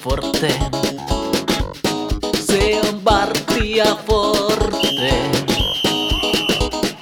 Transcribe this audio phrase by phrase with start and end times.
[0.00, 0.54] Forte.
[2.34, 5.12] Se on Vartija Forte.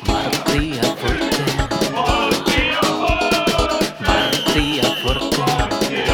[0.08, 1.45] Vartija Forte.
[4.06, 6.04] Vartija Forte.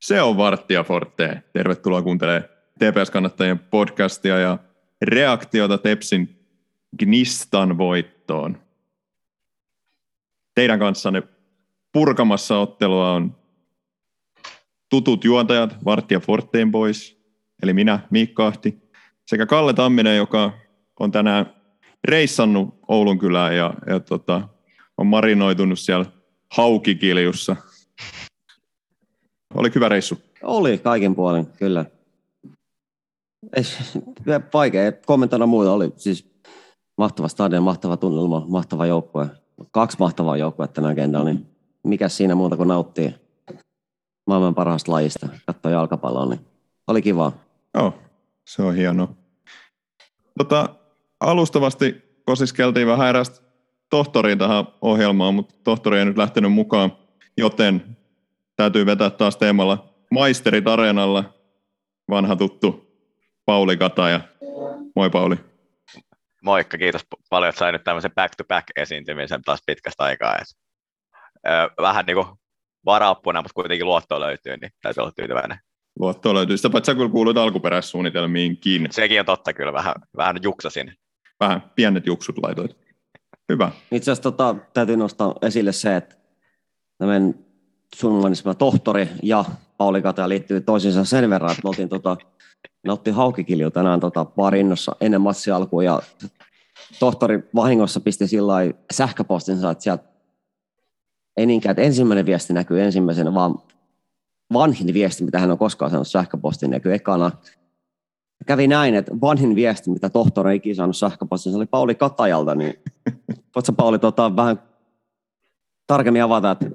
[0.00, 1.42] Se on Varttia Forte.
[1.52, 2.44] Tervetuloa kuuntelemaan
[2.78, 4.58] TPS-kannattajien podcastia ja
[5.02, 6.39] reaktiota Tepsin
[6.98, 8.58] Gnistan voittoon.
[10.54, 11.22] Teidän kanssanne
[11.92, 13.36] purkamassa ottelua on
[14.88, 17.20] tutut juontajat Varttia Forteen Boys,
[17.62, 18.90] eli minä, Miikka Ahti,
[19.26, 20.52] sekä Kalle Tamminen, joka
[21.00, 21.54] on tänään
[22.04, 24.48] reissannut Oulun kylään ja, ja tota,
[24.98, 26.06] on marinoitunut siellä
[26.50, 27.56] haukikiljussa.
[29.54, 30.22] Oli hyvä reissu.
[30.42, 31.84] Oli kaikin puolin, kyllä.
[33.56, 33.62] Ei,
[34.54, 35.72] vaikea kommentoida muuta.
[35.72, 36.29] Oli siis
[37.00, 39.26] mahtava stadion, mahtava tunnelma, mahtava joukkue.
[39.70, 41.46] Kaksi mahtavaa joukkuetta tänään kentällä, niin
[41.82, 43.14] mikä siinä muuta kuin nauttii
[44.26, 46.40] maailman parhaasta lajista, katsoa jalkapalloa, niin
[46.86, 47.32] oli kiva.
[47.74, 47.94] Joo,
[48.44, 49.08] se on hienoa.
[50.38, 50.68] Tota,
[51.20, 53.40] alustavasti kosiskeltiin vähän erästä
[53.90, 56.92] tohtoriin tähän ohjelmaan, mutta tohtori ei nyt lähtenyt mukaan,
[57.36, 57.96] joten
[58.56, 61.24] täytyy vetää taas teemalla Maisterit Areenalla
[62.10, 62.86] vanha tuttu
[63.44, 64.20] Pauli Kataja.
[64.96, 65.49] Moi Pauli.
[66.42, 70.36] Moikka, kiitos paljon, että sain nyt tämmöisen back-to-back-esiintymisen taas pitkästä aikaa.
[70.36, 70.46] Et,
[71.48, 72.26] ö, vähän niin kuin
[72.84, 75.58] varaappuna, mutta kuitenkin luottoa löytyy, niin täytyy olla tyytyväinen.
[75.98, 76.56] Luottoa löytyy.
[76.56, 78.88] Sitä paitsi sä kyllä kuulut alkuperäissuunnitelmiinkin.
[78.90, 80.94] Sekin on totta kyllä, vähän, vähän juksasin.
[81.40, 82.76] Vähän pienet juksut laitoit.
[83.52, 83.70] Hyvä.
[83.92, 86.16] Itse asiassa tota, täytyy nostaa esille se, että
[86.98, 87.34] tämän
[87.94, 89.44] sunnunlainen tohtori ja
[89.80, 92.16] Pauli Kataja liittyy toisiinsa sen verran, että me oltiin tota,
[92.84, 96.02] ne otti haukikilju tänään tota, barinnossa ennen matsia alkuun ja
[96.98, 98.54] tohtori vahingossa pisti sillä
[98.92, 100.04] sähköpostinsa, että sieltä
[101.36, 103.58] ei niinkään, että ensimmäinen viesti näkyy ensimmäisenä, vaan
[104.52, 107.30] vanhin viesti, mitä hän on koskaan saanut sähköpostin, näkyy ekana.
[108.46, 112.54] Kävi näin, että vanhin viesti, mitä tohtori ei ikinä saanut sähköpostin, se oli Pauli Katajalta,
[112.54, 112.74] niin
[113.54, 114.62] voitko Pauli tota, vähän
[115.86, 116.66] tarkemmin avata, että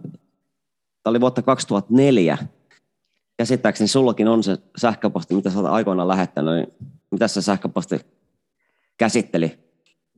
[1.04, 2.38] tämä oli vuotta 2004,
[3.38, 6.68] käsittääkseni sullakin on se sähköposti, mitä sä olet aikoinaan lähettänyt, niin
[7.12, 8.00] mitä se sähköposti
[8.98, 9.60] käsitteli?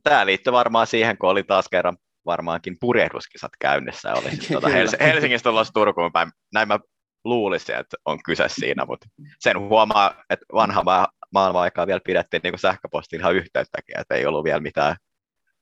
[0.02, 1.96] Tämä liittyy varmaan siihen, kun oli taas kerran
[2.26, 4.12] varmaankin purjehduskisat käynnissä.
[4.12, 6.30] Oli siis tuota Hels- Helsingistä tulossa Turkuun päin.
[6.54, 6.78] Näin mä
[7.24, 9.06] luulisin, että on kyse siinä, mutta
[9.38, 14.26] sen huomaa, että vanha ma- maailman aikaa vielä pidettiin niin sähköposti ihan yhteyttäkin, että ei
[14.26, 14.96] ollut vielä mitään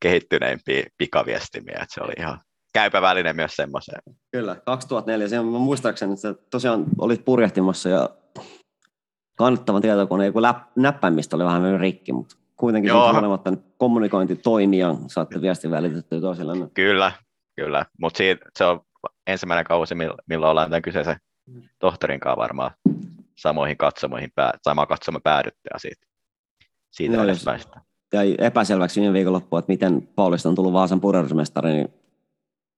[0.01, 2.41] kehittyneimpiä pikaviestimiä, että se oli ihan
[2.77, 4.03] käypä väline myös semmoiseen.
[4.33, 5.29] Kyllä, 2004.
[5.29, 8.11] Sen mä muistaakseni, että tosiaan olit purjehtimassa ja
[9.37, 13.13] kannattavan tietokoneen joku läp, näppäimistä oli vähän rikki, mutta kuitenkin Joo.
[13.13, 16.71] huolimatta kommunikointi toimii ja saatte viestin välitettyä toiselle.
[16.75, 17.13] Kyllä,
[17.57, 17.87] kyllä.
[18.01, 18.23] Mutta
[18.59, 18.81] se on
[19.27, 19.95] ensimmäinen kausi,
[20.27, 21.17] milloin ollaan tämän kyseisen
[21.79, 22.71] tohtorin kanssa varmaan
[23.37, 24.31] samoihin katsomoihin,
[24.63, 26.07] samaan katsomaan päädytty ja siitä,
[26.91, 27.61] siitä no, edespäin.
[28.15, 31.89] Jäi epäselväksi viime viikonloppuun, että miten Paulista on tullut Vaasan purjehdusmestari, niin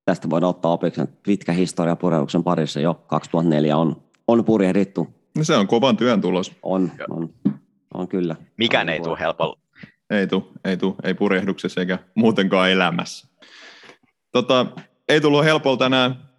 [0.08, 5.08] tästä voidaan ottaa opiksi, että pitkä historia purjehduksen parissa jo 2004 on, on purjehdittu.
[5.36, 6.52] No se on kovan työn tulos.
[6.62, 7.34] On, on,
[7.94, 8.36] on kyllä.
[8.56, 9.58] Mikään ei tule helpolla.
[10.10, 13.28] Ei tule, ei tule, ei purjehduksessa eikä muutenkaan elämässä.
[14.32, 14.66] Tota,
[15.08, 16.30] ei tullut helpolla tänään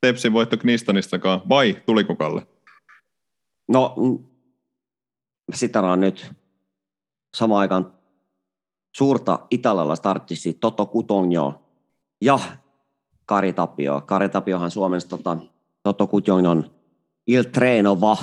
[0.00, 2.46] Tepsin voitto Knistanistakaan, vai tuliko Kalle?
[3.68, 3.94] No,
[5.54, 6.32] sitä on nyt
[7.36, 7.92] samaan aikaan
[8.96, 11.62] suurta italialaista artisti Toto Cutogno
[12.20, 12.38] ja
[13.26, 14.02] Kari Tapio.
[14.06, 15.36] Kari Tapiohan Suomessa tota,
[15.82, 16.70] Toto Kutjongnon
[17.26, 18.16] Il Treno Va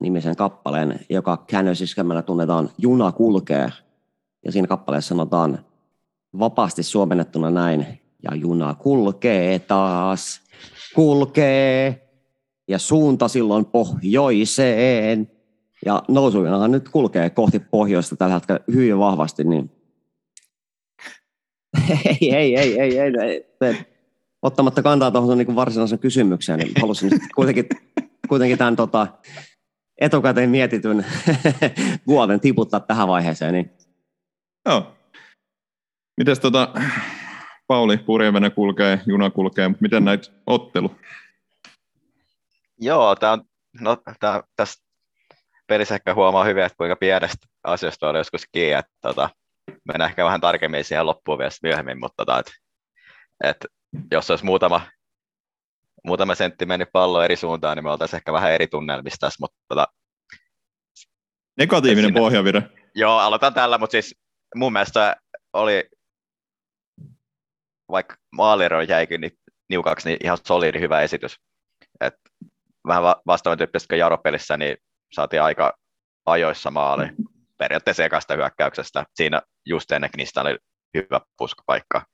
[0.00, 3.72] nimisen kappaleen, joka käännösiskelmällä tunnetaan Juna kulkee.
[4.44, 5.64] Ja siinä kappaleessa sanotaan
[6.38, 10.40] vapaasti suomennettuna näin, ja juna kulkee taas,
[10.94, 12.08] kulkee,
[12.68, 15.30] ja suunta silloin pohjoiseen.
[15.84, 19.70] Ja nousujunahan nyt kulkee kohti pohjoista tällä hetkellä hyvin vahvasti, niin
[22.04, 23.12] ei, ei, ei, ei, ei,
[23.60, 23.97] ei
[24.42, 27.68] ottamatta kantaa tuohon niin varsinaisen kysymykseen, niin halusin kuitenkin,
[28.28, 29.06] kuitenkin tämän tota,
[30.00, 31.06] etukäteen mietityn
[32.06, 33.54] vuoden tiputtaa tähän vaiheeseen.
[33.54, 33.70] Niin.
[34.66, 34.94] Joo.
[36.16, 36.72] Mites tota,
[37.66, 40.94] Pauli, purjevene kulkee, juna kulkee, mutta miten näitä ottelu?
[42.80, 43.44] Joo, tää on,
[43.80, 44.84] no, tää, tässä
[45.66, 49.30] pelissä ehkä huomaa hyvin, että kuinka pienestä asiasta oli joskus kiinni, että tota,
[49.84, 52.52] mennään ehkä vähän tarkemmin siihen loppuun vielä myöhemmin, mutta tota, et,
[53.44, 53.56] et
[54.10, 54.80] jos olisi muutama,
[56.04, 59.56] muutama sentti mennyt pallo eri suuntaan, niin me oltaisiin ehkä vähän eri tunnelmissa tässä, mutta
[59.68, 59.86] tota,
[61.58, 62.62] Negatiivinen pohjavire.
[62.94, 64.14] Joo, aloitan tällä, mutta siis
[64.54, 65.16] mun mielestä
[65.52, 65.84] oli,
[67.90, 69.38] vaikka maaliro jäikin niin
[69.68, 71.36] niukaksi, niin ihan solidi hyvä esitys.
[72.00, 72.14] Et
[72.86, 74.76] vähän va- vastaavan tyyppistä kuin Jaro-pelissä, niin
[75.12, 75.78] saatiin aika
[76.26, 77.08] ajoissa maali
[77.58, 79.04] periaatteessa ekasta hyökkäyksestä.
[79.14, 80.58] Siinä just ennen Knista oli
[80.94, 82.06] hyvä puskapaikka.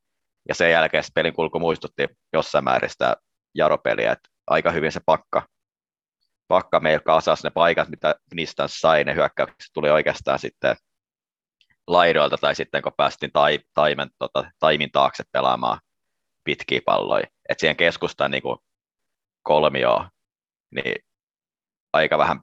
[0.48, 3.16] Ja sen jälkeen pelin kulku muistutti jossain määrin sitä
[3.54, 5.46] Jaro-peliä, että aika hyvin se pakka,
[6.48, 10.76] pakka meillä kasas ne paikat, mitä Knistan sai, ne hyökkäykset tuli oikeastaan sitten
[11.86, 15.80] laidoilta tai sitten kun päästiin tai, taimen, tota, taimin taakse pelaamaan
[16.44, 17.26] pitkiä palloja.
[17.48, 18.42] että siihen keskustaan niin
[19.42, 20.08] kolmioon,
[20.74, 20.96] niin
[21.92, 22.40] aika vähän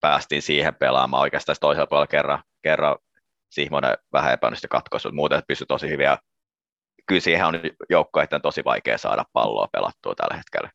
[0.00, 2.98] päästiin siihen pelaamaan oikeastaan toisella puolella kerran, kerran
[3.50, 6.18] Sihmonen vähän epäonnistui katkoisu, muuten pystyi tosi hyviä.
[7.08, 7.54] Kyllä siihen on
[7.90, 10.70] joukkoiden tosi vaikea saada palloa pelattua tällä hetkellä.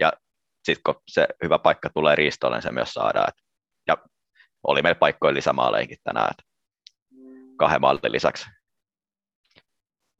[0.00, 0.12] Ja
[0.64, 3.32] sitten kun se hyvä paikka tulee riistolle, niin se myös saadaan.
[3.86, 3.96] Ja
[4.66, 6.46] oli meillä paikkoja lisämaaleinkin tänään, et
[7.56, 8.46] kahden maalin lisäksi.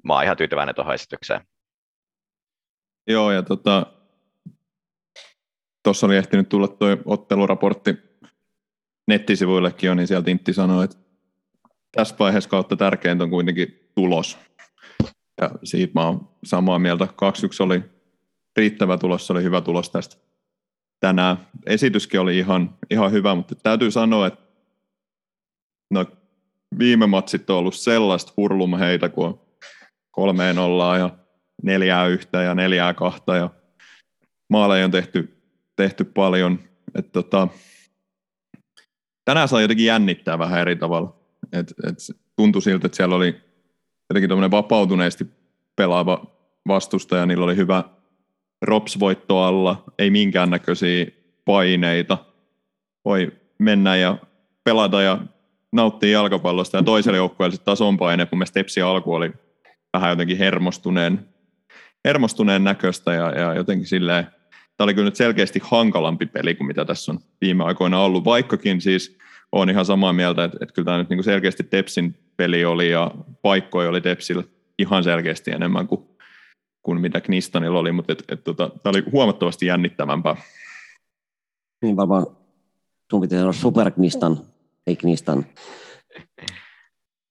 [0.05, 1.41] Mä oon ihan tyytyväinen tuohon esitykseen.
[3.07, 3.87] Joo, ja tota,
[6.03, 7.95] oli ehtinyt tulla tuo otteluraportti
[9.09, 10.97] nettisivuillekin jo, niin sieltä Intti sanoi, että
[11.97, 14.39] tässä vaiheessa kautta tärkeintä on kuitenkin tulos.
[15.43, 17.05] Ja siitä mä oon samaa mieltä.
[17.05, 17.09] 2-1
[17.61, 17.83] oli
[18.57, 20.17] riittävä tulos, se oli hyvä tulos tästä
[21.01, 21.37] tänään.
[21.67, 24.43] Esityskin oli ihan, ihan hyvä, mutta täytyy sanoa, että
[25.91, 26.07] no,
[26.79, 29.41] viime matsit on ollut sellaista hurlumheitä, kun on
[30.11, 31.11] kolmeen ollaan ja
[31.63, 33.51] neljää yhtä ja neljää kahta ja
[34.49, 35.43] maaleja on tehty,
[35.77, 36.59] tehty paljon.
[36.95, 37.49] Et tota,
[39.25, 41.17] tänään saa jotenkin jännittää vähän eri tavalla.
[41.53, 41.99] Et, et
[42.37, 43.52] tuntui siltä, että siellä oli
[44.21, 45.27] jotenkin vapautuneesti
[45.77, 46.27] pelaava
[46.69, 47.85] vastustaja, niillä oli hyvä
[48.63, 51.07] Rops-voitto alla, ei minkäännäköisiä
[51.45, 52.19] paineita.
[53.05, 54.17] Voi mennä ja
[54.65, 55.19] pelata ja
[55.73, 58.29] nauttia jalkapallosta ja toiselle joukkueelle taas on paine.
[58.31, 59.33] Mun mielestä Tepsi alku oli
[59.93, 61.29] vähän jotenkin hermostuneen,
[62.05, 64.27] hermostuneen näköistä ja, ja jotenkin silleen,
[64.77, 68.81] tämä oli kyllä nyt selkeästi hankalampi peli kuin mitä tässä on viime aikoina ollut, vaikkakin
[68.81, 69.19] siis
[69.53, 72.91] on ihan samaa mieltä, että, että kyllä tämä nyt niin kuin selkeästi Tepsin peli oli
[72.91, 73.11] ja
[73.43, 74.43] paikkoja oli Tepsillä
[74.79, 76.09] ihan selkeästi enemmän kuin,
[76.83, 80.37] kuin mitä Knistanilla oli, mutta et, et, tota, tämä oli huomattavasti jännittävämpää.
[81.83, 82.27] Niin varmaan
[83.11, 84.41] sun pitäisi olla superknistan,
[84.87, 85.47] ei knistan.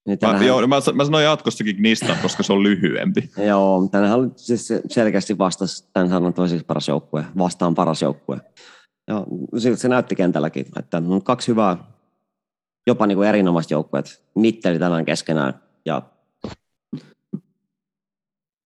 [0.08, 0.42] Niin tänähän...
[0.42, 3.30] mä, joo, mä, mä sanoin jatkossakin Gnistan, koska se on lyhyempi.
[3.48, 8.38] joo, tänähän oli siis selkeästi vastas tämän sanan toiseksi paras joukkue, vastaan paras joukkue.
[9.08, 9.26] Ja
[9.58, 11.78] siltä se näytti kentälläkin, että on kaksi hyvää,
[12.88, 15.54] jopa niin kuin erinomaiset joukkueet, mitteli tänään keskenään.
[15.86, 16.02] Ja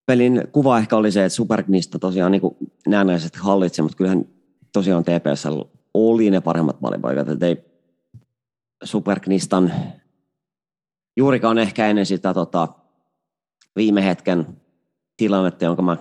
[0.06, 2.42] pelin kuva ehkä oli se, että Supergnista tosiaan niin
[2.88, 4.26] näennäisesti hallitsi, mutta kyllähän
[4.74, 5.48] tosiaan TPS
[5.94, 7.66] oli ne paremmat maalipaikat, että ei
[8.84, 9.74] Supergnistan
[11.18, 12.68] juurikaan ehkä ennen sitä tota,
[13.76, 14.62] viime hetken
[15.18, 15.98] tilannetta, jonka mä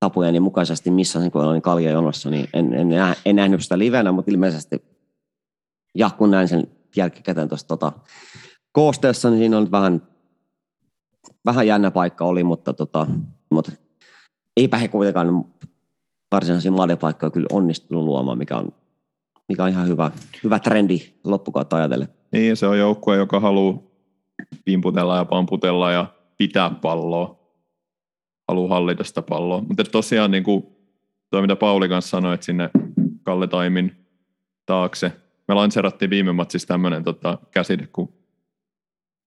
[0.00, 2.88] tapujeni mukaisesti missasin, kun olin kaljajonossa, niin en, en,
[3.24, 4.82] en nähnyt sitä livenä, mutta ilmeisesti
[5.94, 7.92] ja kun näin sen jälkikäteen tuosta tota,
[8.72, 10.02] koosteessa, niin siinä on vähän,
[11.44, 13.06] vähän jännä paikka oli, mutta, tota,
[13.50, 13.72] mutta
[14.56, 15.44] eipä he kuitenkaan
[16.32, 18.72] varsinaisia maalipaikkoja kyllä onnistunut luomaan, mikä on,
[19.48, 20.10] mikä on ihan hyvä,
[20.44, 22.08] hyvä trendi loppukautta ajatellen.
[22.32, 23.78] Niin, se on joukkue, joka haluaa
[24.66, 26.06] vimputella ja pamputella ja
[26.38, 27.38] pitää palloa.
[28.48, 29.60] Haluaa hallita sitä palloa.
[29.60, 30.66] Mutta tosiaan niin kuin
[31.30, 32.70] toi, mitä Pauli kanssa sanoi, että sinne
[33.22, 34.06] Kalle Taimin
[34.66, 35.12] taakse.
[35.48, 38.12] Me lanserattiin viime matsissa tämmöinen tota, käsite kuin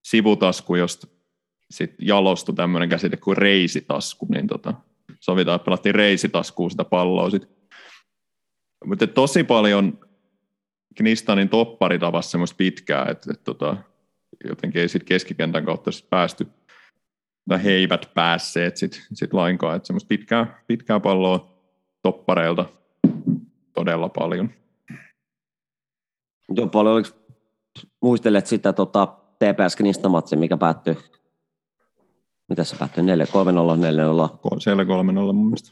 [0.04, 1.08] sivutasku, josta
[1.72, 4.74] sitten jalostui tämmöinen käsite kuin reisitasku, niin tota,
[5.20, 7.50] sovitaan, että pelattiin reisitaskuun sitä palloa sitten.
[8.86, 10.00] Mutta tosi paljon
[10.98, 13.78] Knistanin topparitavassa semmoista pitkää, että, että tota,
[14.50, 16.48] jotenkin ei sit keskikentän kautta sit päästy,
[17.50, 21.62] tai he eivät päässeet sit, sit lainkaan, että semmoista pitkää, pitkää palloa
[22.02, 22.66] toppareilta
[23.74, 24.61] todella paljon.
[26.56, 27.10] Joo, paljon oliko,
[28.02, 29.08] muistelet sitä tota,
[29.40, 30.98] TPS Knistamatsi, mikä päättyi,
[32.50, 34.60] mitä se päättyi, 4-3-0, 4-0?
[34.60, 34.88] Siellä 3-0
[35.34, 35.72] mun mielestä.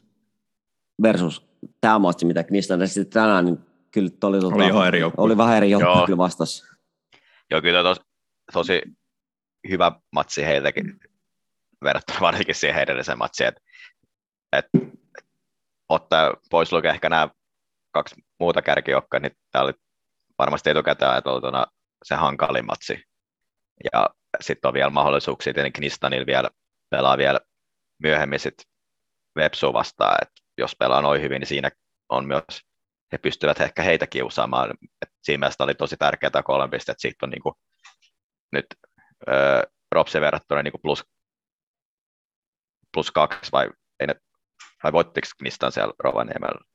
[1.01, 1.49] Versus
[1.81, 3.57] tämä matsi, mitä Knistan sitten tänään, niin
[3.91, 5.23] kyllä oli, tota, oli, ihan eri joukkue.
[5.23, 6.63] oli vähän eri joukkue kyllä vastas.
[7.51, 8.01] Joo, kyllä tos,
[8.53, 8.81] tosi
[9.69, 10.99] hyvä matsi heiltäkin
[11.83, 13.61] verrattuna varsinkin siihen edelliseen matsiin, että
[14.53, 14.65] et,
[15.89, 17.29] ottaa pois lukea ehkä nämä
[17.91, 19.73] kaksi muuta kärkijoukkoa, niin tämä oli
[20.39, 21.65] varmasti etukäteen ajateltuna
[22.03, 23.03] se hankalin matsi.
[23.93, 24.09] Ja
[24.41, 26.49] sitten on vielä mahdollisuuksia, tietenkin Nistanil vielä
[26.89, 27.39] pelaa vielä
[27.99, 28.65] myöhemmin sitten
[29.35, 31.71] Vepsu vastaan, että jos pelaa noin hyvin, niin siinä
[32.09, 32.43] on myös,
[33.11, 34.71] he pystyvät ehkä heitä kiusaamaan.
[35.01, 37.55] Et siinä mielessä oli tosi tärkeää kolme pistettä, siitä on niin kuin
[38.51, 38.65] nyt
[39.29, 41.03] öö, Ropsen verrattuna niin kuin plus,
[42.93, 43.69] plus kaksi vai,
[43.99, 44.15] ei ne,
[44.83, 46.68] vai voittiko Knistan siellä Rovaniemellä?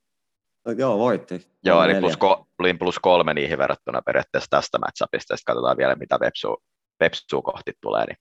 [0.78, 1.46] Joo, voitti.
[1.64, 2.46] Joo, eli plus, ko,
[2.78, 6.62] plus kolme niihin verrattuna periaatteessa tästä matchupista, sitten katsotaan vielä, mitä Vepsu,
[7.00, 8.04] Vepsua kohti tulee.
[8.04, 8.18] Niin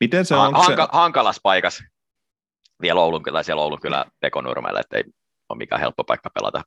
[0.00, 0.50] Miten se ha- on?
[0.50, 1.82] Se, hanka, hankalas paikas
[2.82, 5.04] vielä Oulun kyllä, siellä Oulun kyllä Pekonurmelle, että ei
[5.48, 6.62] ole mikään helppo paikka pelata.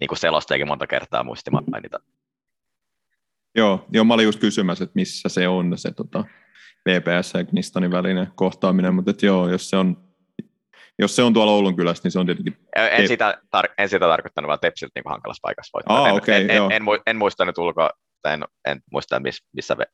[0.00, 1.98] Niin kuin selostajakin monta kertaa muisti mainita.
[3.54, 6.24] joo, joo, mä olin just kysymässä, että missä se on se tota,
[6.88, 10.07] VPS ja Knistanin välinen kohtaaminen, mutta et joo, jos se on
[10.98, 12.56] jos se on tuolla Oulun kylässä, niin se on tietenkin...
[12.76, 15.98] En, sitä, tar- en sitä tarkoittanut, vaan Tepsiltä niin hankalassa paikassa voittaa.
[15.98, 17.90] Aa, en, okei, en, en, en, en, muista nyt ulkoa,
[18.22, 19.86] tai en, en muista miss, missä ve,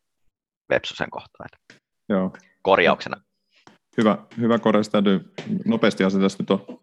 [0.70, 1.46] Vepsu sen kohtaa.
[2.08, 2.32] Joo,
[2.62, 3.20] Korjauksena.
[3.98, 5.32] hyvä, hyvä korjaus täytyy
[5.64, 6.80] nopeasti asia tästä nyt on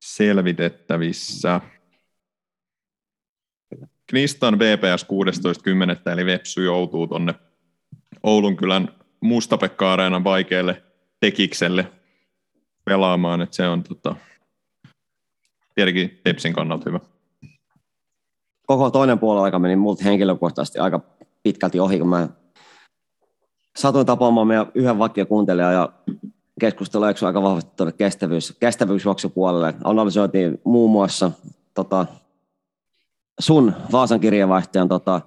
[0.00, 1.60] selvitettävissä.
[4.06, 5.06] Knistan VPS
[6.06, 6.12] 16.10.
[6.12, 7.34] eli Vepsu joutuu tuonne
[8.22, 8.88] Oulun kylän
[9.20, 10.82] Mustapekka-areenan vaikealle
[11.20, 11.92] tekikselle
[12.86, 14.16] pelaamaan, että se on tota,
[15.74, 17.00] tietenkin Tepsin kannalta hyvä.
[18.66, 21.00] koko toinen puoliaika meni multa henkilökohtaisesti aika
[21.42, 22.28] pitkälti ohi, kun mä
[23.76, 25.92] satuin tapaamaan meidän yhden vakiokuuntelijan ja
[26.60, 29.74] keskustelu aika vahvasti tuonne kestävyys, kestävyysjuoksupuolelle.
[29.84, 31.30] Analysoitiin muun muassa
[31.74, 32.06] tota,
[33.38, 35.20] sun Vaasan kirjeenvaihtajan tota,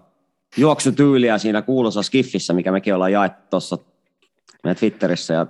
[0.58, 3.78] juoksutyyliä siinä kuuluisassa skiffissä, mikä mekin ollaan jaettu tuossa
[4.80, 5.34] Twitterissä.
[5.34, 5.48] Ja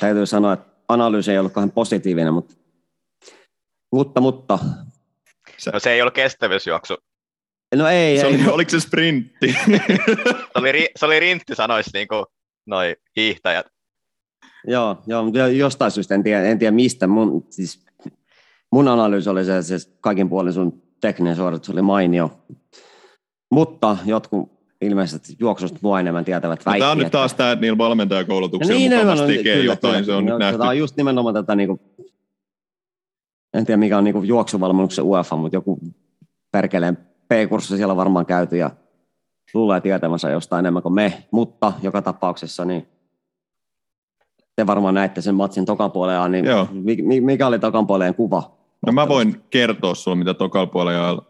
[0.00, 2.54] täytyy sanoa, että analyysi ei ollut kauhean positiivinen, mutta,
[3.92, 4.58] mutta, mutta
[5.72, 6.96] No se ei ollut kestävyysjuoksu.
[7.74, 8.34] no ei, Se ei.
[8.34, 9.52] oli, oliko se sprintti?
[10.52, 12.24] Se oli, ri, se oli rintti, sanoisi niin kuin
[12.66, 13.66] noi hiihtäjät.
[14.66, 17.06] Joo, joo, mutta jostain syystä en tiedä, en tiedä mistä.
[17.06, 17.86] Mun, siis,
[18.72, 22.30] mun analyysi oli se, se kaikin puolin sun tekninen suoritus oli mainio.
[23.50, 26.80] Mutta jotkut ilmeisesti juoksusta mua enemmän tietävät väitti.
[26.80, 29.92] Tämä on nyt taas tämä, että niillä valmentajakoulutuksilla No niin, mukavasti nimenomaan, tekee kyllä, jotain,
[29.92, 30.04] kyllä.
[30.04, 30.58] se on no, nyt nähty.
[30.58, 31.80] Tämä on just nimenomaan tätä, niin kuin,
[33.54, 35.78] en tiedä mikä on niin kuin juoksuvalmennuksen UEFA, mutta joku
[36.52, 36.96] perkeleen
[37.28, 38.70] P-kurssi siellä on varmaan käyty ja
[39.54, 42.88] luulee tietämänsä jostain enemmän kuin me, mutta joka tapauksessa niin
[44.56, 46.68] te varmaan näitte sen matsin tokan puolella, niin Joo.
[46.72, 48.58] mi- mi- mikä oli tokan puoleen kuva?
[48.86, 51.24] No mä voin kertoa sulle, mitä tokalla puolella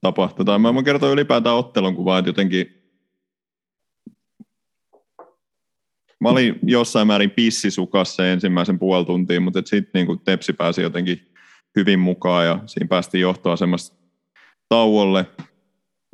[0.00, 0.44] tapahtui.
[0.44, 2.81] Tai mä voin kertoa ylipäätään ottelun kuvaa, että jotenkin
[6.22, 11.32] Mä olin jossain määrin pissisukassa ensimmäisen puoli tuntia, mutta sitten niin Tepsi pääsi jotenkin
[11.76, 13.96] hyvin mukaan ja siinä päästiin johtoasemasta
[14.68, 15.26] tauolle.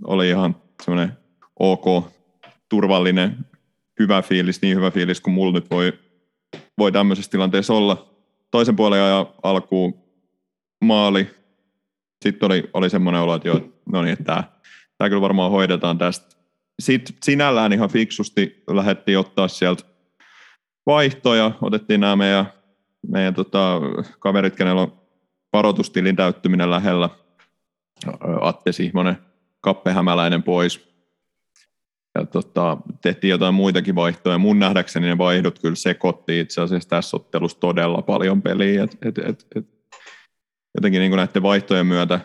[0.05, 1.13] Oli ihan semmoinen
[1.59, 2.13] ok,
[2.69, 3.37] turvallinen,
[3.99, 5.93] hyvä fiilis, niin hyvä fiilis kuin mulla nyt voi,
[6.79, 8.15] voi tämmöisessä tilanteessa olla.
[8.51, 9.95] Toisen puolen ajan alkuun
[10.85, 11.31] maali.
[12.25, 13.61] Sitten oli, oli semmoinen olo, että joo,
[13.93, 14.45] no niin, että tämä,
[14.99, 16.37] tämä kyllä varmaan hoidetaan tästä.
[16.83, 19.98] Sitten sinällään ihan fiksusti lähdettiin ottaa sieltä
[20.89, 21.53] vaihtoja.
[21.63, 22.53] Otettiin nämä meidän,
[23.09, 23.81] meidän tota,
[24.19, 24.93] kaverit, kenellä on
[25.53, 27.11] varoitustilin täyttyminen lähellä.
[28.41, 29.17] Atte Sihmonen,
[29.61, 30.89] Kappe Hämäläinen pois.
[32.15, 34.39] Ja tota, tehtiin jotain muitakin vaihtoja.
[34.39, 38.85] Mun nähdäkseni ne vaihdot kyllä sekoitti itse asiassa tässä ottelussa todella paljon peliä.
[38.85, 39.67] Et, et, et, et,
[40.75, 42.21] jotenkin niin näiden vaihtojen myötä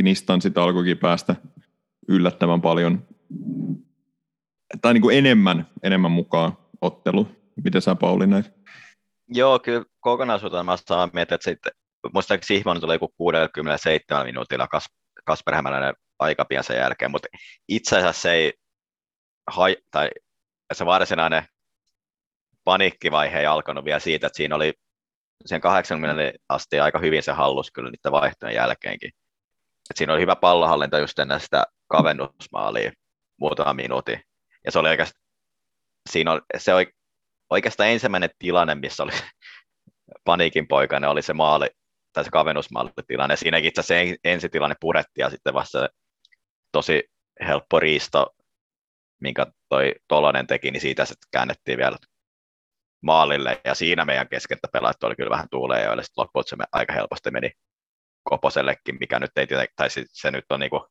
[0.00, 1.36] Knistan sitä alkoikin päästä
[2.08, 3.02] yllättävän paljon,
[4.82, 7.43] tai niin kuin enemmän, enemmän mukaan ottelu.
[7.64, 8.46] Miten sä Pauli näit?
[9.28, 11.72] Joo, kyllä kokonaisuutena mä saan mieltä, että sitten,
[12.12, 14.86] muistaakseni Sihmonen tuli joku 67 minuutilla Kas,
[15.24, 17.28] Kasper Hämäläinen aika pian sen jälkeen, mutta
[17.68, 18.52] itse asiassa se ei,
[19.50, 20.10] hai, tai
[20.72, 21.42] se varsinainen
[22.64, 24.72] paniikkivaihe ei alkanut vielä siitä, että siinä oli
[25.46, 29.10] sen 80 asti aika hyvin se hallus kyllä niiden vaihtojen jälkeenkin.
[29.90, 32.92] Et siinä oli hyvä pallohallinta just ennen sitä kavennusmaalia
[33.40, 34.20] muutama minuutin.
[34.64, 35.24] Ja se oli oikeastaan,
[36.10, 36.86] siinä oli, se oli
[37.50, 39.12] oikeastaan ensimmäinen tilanne, missä oli
[40.24, 41.66] paniikin poikainen, oli se maali,
[42.12, 43.36] tai se kavennusmaalitilanne.
[43.36, 45.88] Siinäkin itse asiassa en- ensitilanne purettiin ja sitten vasta se
[46.72, 47.02] tosi
[47.46, 48.34] helppo riisto,
[49.20, 51.96] minkä toi Tolonen teki, niin siitä sitten käännettiin vielä
[53.02, 56.92] maalille, ja siinä meidän keskeltä pelaajat oli kyllä vähän tuuleen, joille sitten loppuun se aika
[56.92, 57.50] helposti meni
[58.22, 60.86] Koposellekin, mikä nyt ei tietenkin, tai se nyt on niinku,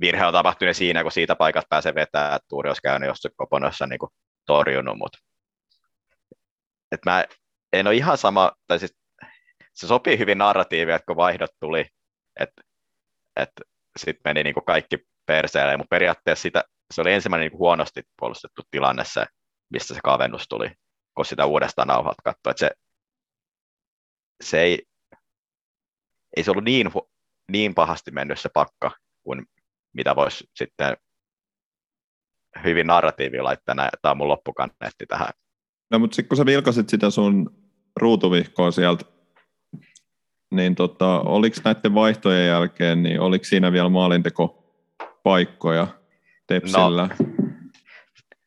[0.00, 3.86] virhe on tapahtunut siinä, kun siitä paikasta pääsee vetämään, että Tuuri olisi käynyt jos Koponossa
[3.86, 4.08] niinku
[4.46, 5.18] torjunut, mutta
[6.92, 7.24] et mä
[7.72, 8.96] en ole ihan sama, tai siis
[9.74, 11.86] se sopii hyvin narratiiviin, että kun vaihdot tuli,
[12.40, 12.62] että
[13.36, 13.50] et
[13.98, 16.64] sitten meni niinku kaikki perseelle, mutta periaatteessa sitä,
[16.94, 19.26] se oli ensimmäinen niinku huonosti puolustettu tilanne se,
[19.70, 20.70] mistä se kavennus tuli,
[21.14, 22.70] kun sitä uudestaan nauhalta katsoi, että se,
[24.44, 24.82] se ei,
[26.36, 26.90] ei se ollut niin,
[27.52, 28.90] niin pahasti mennyt se pakka,
[29.22, 29.46] kuin
[29.92, 30.96] mitä voisi sitten
[32.64, 35.32] hyvin narratiivi laittaa, tämä on mun loppukanneetti tähän.
[35.90, 37.50] No mutta sitten kun sä vilkasit sitä sun
[37.96, 39.04] ruutuvihkoa sieltä,
[40.50, 45.86] niin tota, oliko näiden vaihtojen jälkeen, niin oliko siinä vielä maalintekopaikkoja
[46.46, 47.06] Tepsillä?
[47.06, 47.14] No,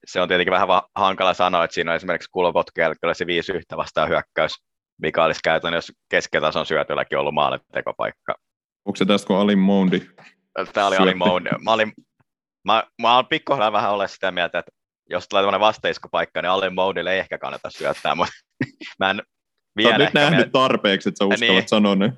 [0.08, 3.78] se on tietenkin vähän hankala sanoa, että siinä on esimerkiksi kulvotkeella kyllä se 5 yhtä
[3.78, 4.52] vastaan hyökkäys,
[5.02, 8.36] mikä olisi käytännössä keskitason syötölläkin ollut maalintekopaikka.
[8.86, 10.02] Onko se tästä kuin Alin Moundi?
[10.74, 11.50] Tämä oli Alin Moundi.
[11.64, 11.94] Mä, olin,
[12.66, 14.72] mä, mä olen pikkuhiljaa vähän olla sitä mieltä, että
[15.10, 18.34] jos tulee tämmöinen vasteiskopaikka, niin Alin Moundille ei ehkä kannata syöttää, mutta
[19.00, 19.22] mä en
[19.78, 20.52] vielä nyt nähnyt mieltä...
[20.52, 21.68] tarpeeksi, että sä uskallat niin.
[21.68, 22.14] sanoa ne.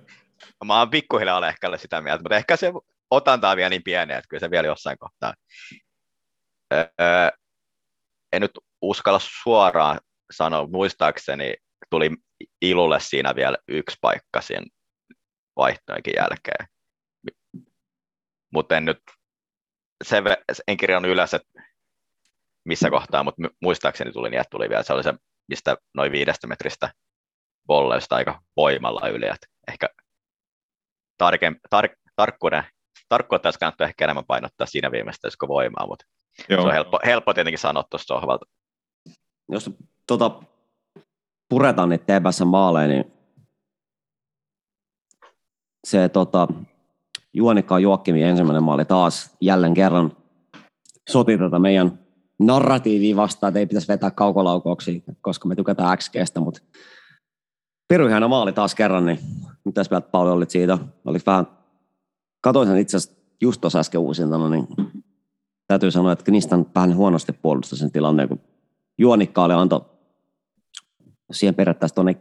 [0.66, 2.72] Mä oon pikkuhiljaa Olehkalle sitä mieltä, mutta ehkä se
[3.12, 5.34] otantaa vielä niin pieni, että kyllä se vielä jossain kohtaa.
[6.74, 7.30] Öö,
[8.34, 10.00] en nyt uskalla suoraan
[10.32, 11.54] sanoa, muistaakseni
[11.90, 12.10] tuli
[12.62, 14.66] Ilulle siinä vielä yksi paikka siinä
[15.56, 16.68] vaihtojenkin jälkeen.
[18.54, 19.00] Mutta en nyt,
[20.04, 20.22] se,
[20.68, 21.64] en kirjannut ylös, että
[22.66, 25.14] missä kohtaa, mutta muistaakseni tuli niin, että tuli vielä, se oli se,
[25.48, 26.94] mistä noin viidestä metristä
[27.68, 29.90] volleysta aika voimalla yli, että ehkä
[31.18, 32.64] tarke, tar, tarkkuuden,
[33.10, 36.06] tarkkuutta olisi kannattaa ehkä enemmän painottaa siinä viimeistä, kuin voimaa, mutta
[36.50, 36.62] Joo.
[36.62, 38.46] se on helppo, helppo tietenkin sanoa tuosta sohvalta.
[39.52, 39.72] Jos
[40.08, 40.42] tota,
[41.50, 43.14] puretaan niitä TPS maaleja, niin
[45.84, 46.48] se tota,
[47.34, 50.18] Juonikka Juokkimi ensimmäinen maali taas jälleen kerran
[51.10, 52.03] soti tätä meidän
[52.40, 56.62] narratiivia vastaan, että ei pitäisi vetää kaukolaukauksia, koska me tykätään XGstä, mutta
[57.88, 59.20] Piru hieno maali taas kerran, niin
[59.66, 60.78] mitäs mieltä Pauli olit siitä?
[61.06, 61.48] Oliko vähän,
[62.42, 64.68] katoin sen itse asiassa just tuossa äsken uusintana, niin
[65.68, 68.40] täytyy sanoa, että Knistan vähän huonosti puolusti sen tilanne, kun
[68.98, 69.82] Juonikkaalle antoi
[71.32, 72.16] siihen periaatteessa tuonne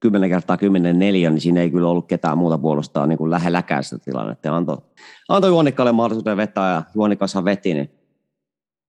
[0.00, 3.84] 10 kertaa 10 neljä, niin siinä ei kyllä ollut ketään muuta puolustaa niin kuin lähelläkään
[3.84, 4.56] sitä tilannetta.
[4.56, 4.78] Antoi,
[5.28, 7.90] antoi Juonikkaalle mahdollisuuden vetää ja Juonikassa veti, niin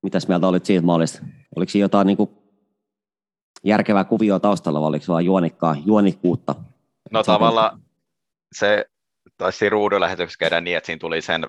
[0.06, 1.26] mitäs mieltä olit siitä maalista?
[1.56, 2.30] Oliko siinä jotain niin kuin
[3.64, 6.56] järkevää kuvioa taustalla, vai oliko vain juonikkaa, juonikkuutta?
[7.12, 7.82] No tavallaan
[8.56, 8.86] se
[9.38, 11.48] taisi ruudunlähetyksessä käydä niin, että siinä tuli sen,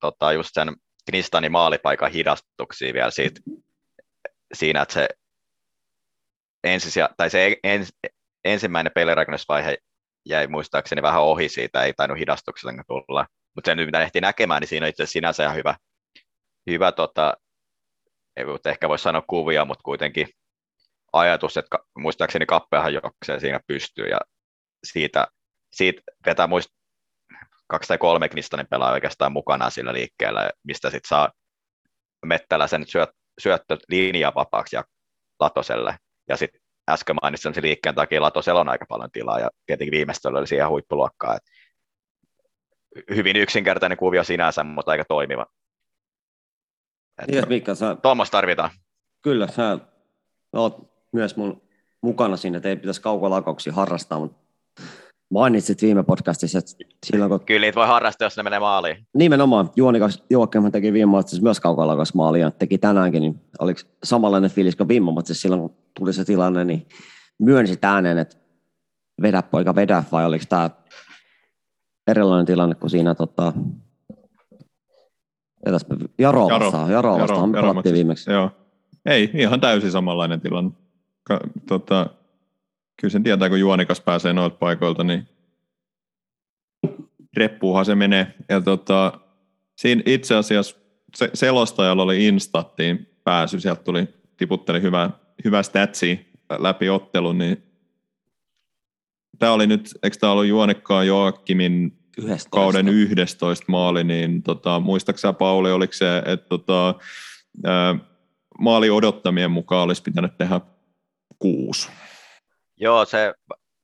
[0.00, 0.76] tota, just sen
[1.10, 3.40] Knistanin maalipaikan hidastuksia vielä siitä,
[4.54, 5.08] siinä, että se,
[6.64, 7.88] ensisia, tai se ens,
[8.44, 9.78] ensimmäinen pelirakennusvaihe
[10.26, 13.26] jäi muistaakseni vähän ohi siitä, ei tainnut hidastuksella tulla.
[13.54, 15.76] Mutta se nyt mitä ehti näkemään, niin siinä on itse asiassa sinänsä ihan hyvä,
[16.70, 17.34] hyvä tota,
[18.36, 20.28] ei ehkä voi sanoa kuvia, mutta kuitenkin
[21.12, 24.18] ajatus, että muistaakseni kappeahan jokseen siinä pystyy ja
[24.84, 25.26] siitä,
[25.72, 26.70] siitä vetää muist,
[27.66, 31.32] kaksi tai kolme Knistonin pelaa oikeastaan mukana sillä liikkeellä, mistä sitten saa
[32.26, 34.84] Mettälä sen syöt, syöttö linja vapaaksi ja
[35.40, 35.96] Latoselle.
[36.28, 40.38] Ja sitten äsken mainitsin sen liikkeen takia Latosella on aika paljon tilaa ja tietenkin viimeistöllä
[40.38, 41.38] oli siihen huippuluokkaa.
[43.14, 45.46] Hyvin yksinkertainen kuvio sinänsä, mutta aika toimiva.
[47.32, 47.96] Yes, Mikka, sä...
[48.02, 48.70] Tuommoista tarvitaan.
[49.22, 49.78] Kyllä, sä
[50.52, 51.62] oot myös mun
[52.02, 54.38] mukana siinä, että ei pitäisi kaukolaukauksia harrastaa, mutta
[55.30, 56.70] mainitsit viime podcastissa, että
[57.06, 57.40] silloin kun...
[57.40, 59.06] Kyllä niitä voi harrastaa, jos ne menee maaliin.
[59.14, 59.70] Nimenomaan.
[59.76, 64.88] Juonikas Juokkeman teki viime matsissa myös kaukolaukaus maalia, teki tänäänkin, niin oliko samanlainen fiilis kuin
[64.88, 66.86] viime matsissa silloin, kun tuli se tilanne, niin
[67.38, 68.36] myönsit ääneen, että
[69.22, 70.70] vedä poika vedä, vai oliko tämä
[72.06, 73.52] erilainen tilanne kuin siinä tota,
[76.18, 78.30] Jaro, Jaro vastaan, Jaro, Jaro vastaan, Jaro, Jaro viimeksi.
[78.30, 78.50] Joo.
[79.06, 80.70] Ei, ihan täysin samanlainen tilanne
[81.22, 82.06] ka, tota,
[83.00, 85.28] kyllä sen tietää, kun juonikas pääsee noilta paikoilta, niin
[87.36, 88.34] reppuuhan se menee.
[88.48, 89.20] Ja tota,
[89.76, 90.76] siinä itse asiassa
[91.16, 95.10] se, selostajalla oli Instattiin pääsy, sieltä tuli, tiputteli hyvä,
[95.44, 97.62] hyvä statsi läpi ottelun, niin
[99.38, 102.50] tämä oli nyt, eikö tämä ollut Juonikkaan Joakimin 11.
[102.50, 106.94] kauden 11 maali, niin tota, muistaaksä Pauli, oliko se, että tota,
[108.60, 110.60] maali odottamien mukaan olisi pitänyt tehdä
[111.38, 111.90] kuusi.
[112.76, 113.34] Joo, se,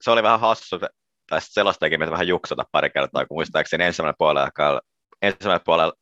[0.00, 0.78] se oli vähän hassu,
[1.30, 4.80] tai sellaistakin me vähän juksata pari kertaa, kun muistaakseni ensimmäinen puolella,
[5.22, 5.92] ensimmäinen puolella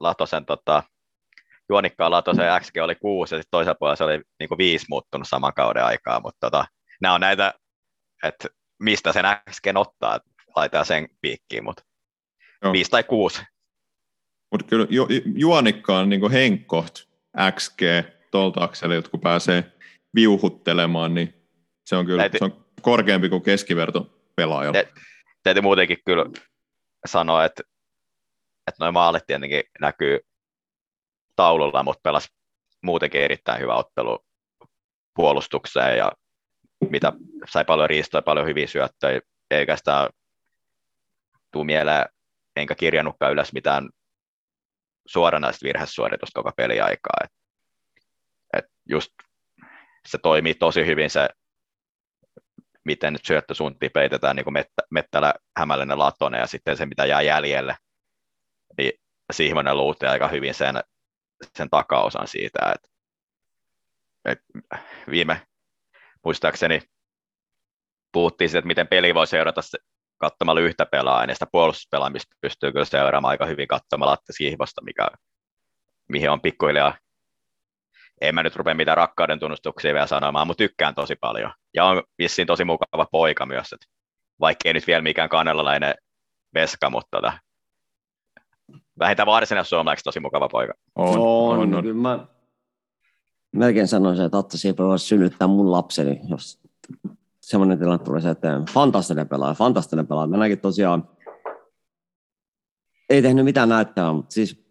[0.00, 0.82] Latosen tota,
[1.68, 5.28] juonikkaan Latosen XG oli kuusi, ja sitten toisella puolella se oli niin kuin viisi muuttunut
[5.28, 6.64] saman kauden aikaa, mutta tota,
[7.00, 7.54] nämä on näitä,
[8.22, 8.48] että
[8.82, 10.20] mistä sen XG ottaa,
[10.56, 11.82] laitetaan sen piikkiin, mutta
[12.62, 12.72] Joo.
[12.72, 13.42] viisi tai kuusi.
[14.52, 16.96] Mutta kyllä ju, juonikkaan niin henkkoht
[17.56, 17.80] XG
[18.30, 19.72] tuolta akselilta, kun pääsee
[20.14, 21.34] viuhuttelemaan, niin
[21.86, 24.72] se on kyllä Täytyy, se on korkeampi kuin keskiverto pelaaja.
[24.72, 24.92] Te,
[25.42, 26.24] täytyy muutenkin kyllä
[27.06, 27.62] sanoa, että,
[28.66, 30.20] että noin maalit tietenkin näkyy
[31.36, 32.28] taululla, mutta pelas
[32.82, 34.24] muutenkin erittäin hyvä ottelu
[35.14, 36.12] puolustukseen ja
[36.90, 37.12] mitä
[37.48, 40.10] sai paljon riistoja, paljon hyviä syöttöjä, eikä sitä
[41.56, 42.06] tuu mieleen,
[42.56, 43.88] enkä kirjannutkaan ylös mitään
[45.06, 47.16] suoranaista virhesuoritusta koko peliaikaa.
[48.56, 49.10] Et just
[50.06, 51.28] se toimii tosi hyvin se,
[52.84, 57.76] miten syöttösuuntiin peitetään niin mettä, Mettälä, Hämäläinen, Latonen ja sitten se, mitä jää jäljelle,
[58.78, 58.92] niin
[59.32, 60.80] Sihmonen luutti aika hyvin sen,
[61.56, 62.88] sen takaosan siitä, että,
[64.24, 64.44] että
[65.10, 65.46] viime
[66.24, 66.80] muistaakseni
[68.12, 69.60] puhuttiin siitä, että miten peli voi seurata
[70.18, 75.08] katsomalla yhtä pelaajaa, ja sitä puolustuspelaamista pystyy kyllä seuraamaan aika hyvin katsomalla Atte Sihvosta, mikä,
[76.08, 76.94] mihin on pikkuhiljaa,
[78.20, 81.52] en mä nyt rupea mitään rakkauden tunnustuksia vielä sanomaan, mutta tykkään tosi paljon.
[81.74, 83.86] Ja on vissiin tosi mukava poika myös, että
[84.40, 85.94] vaikka ei nyt vielä mikään kannelalainen
[86.54, 87.38] veska, mutta tota,
[88.98, 90.72] vähintään varsinaisesti suomalaisiksi tosi mukava poika.
[90.94, 91.74] On, on, on.
[91.74, 91.96] on.
[91.96, 92.26] Mä
[93.52, 96.65] melkein sanoisin, että Atte Siipilä voisi synnyttää mun lapseni, jos
[97.46, 98.64] semmoinen tilanne tulee eteen.
[98.64, 100.26] Fantastinen pelaaja, fantastinen pelaaja.
[100.26, 101.08] Mennäänkin tosiaan,
[103.10, 104.66] ei tehnyt mitään näyttää, mutta siis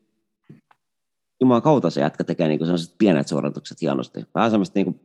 [1.42, 4.26] Jumalan kautta se jätkä tekee niin sellaiset pienet suoritukset hienosti.
[4.36, 5.00] Vähän semmoista niin kuin,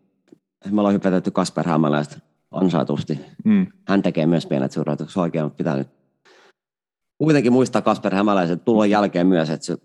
[0.70, 2.16] me ollaan hypätetty Kasper Hämäläistä
[2.50, 3.20] ansaitusti.
[3.44, 3.66] Mm.
[3.88, 5.88] Hän tekee myös pienet suoritukset oikein, pitää nyt
[7.18, 9.78] kuitenkin muistaa Kasper Hämäläisen tulon jälkeen myös, että se,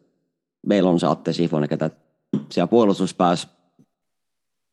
[0.67, 1.89] meillä on se Atte Sifonen, ketä
[2.51, 3.47] siellä puolustuspäässä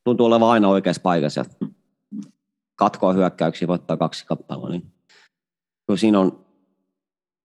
[0.05, 1.62] tuntuu olevan aina oikeassa paikassa ja
[2.83, 4.93] katkoa hyökkäyksiä, voittaa kaksi kappalua, niin
[5.87, 6.45] kun siinä on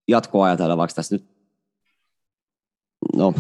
[0.08, 1.28] jatkoa ajatella, vaikka tässä nyt,
[3.16, 3.34] no,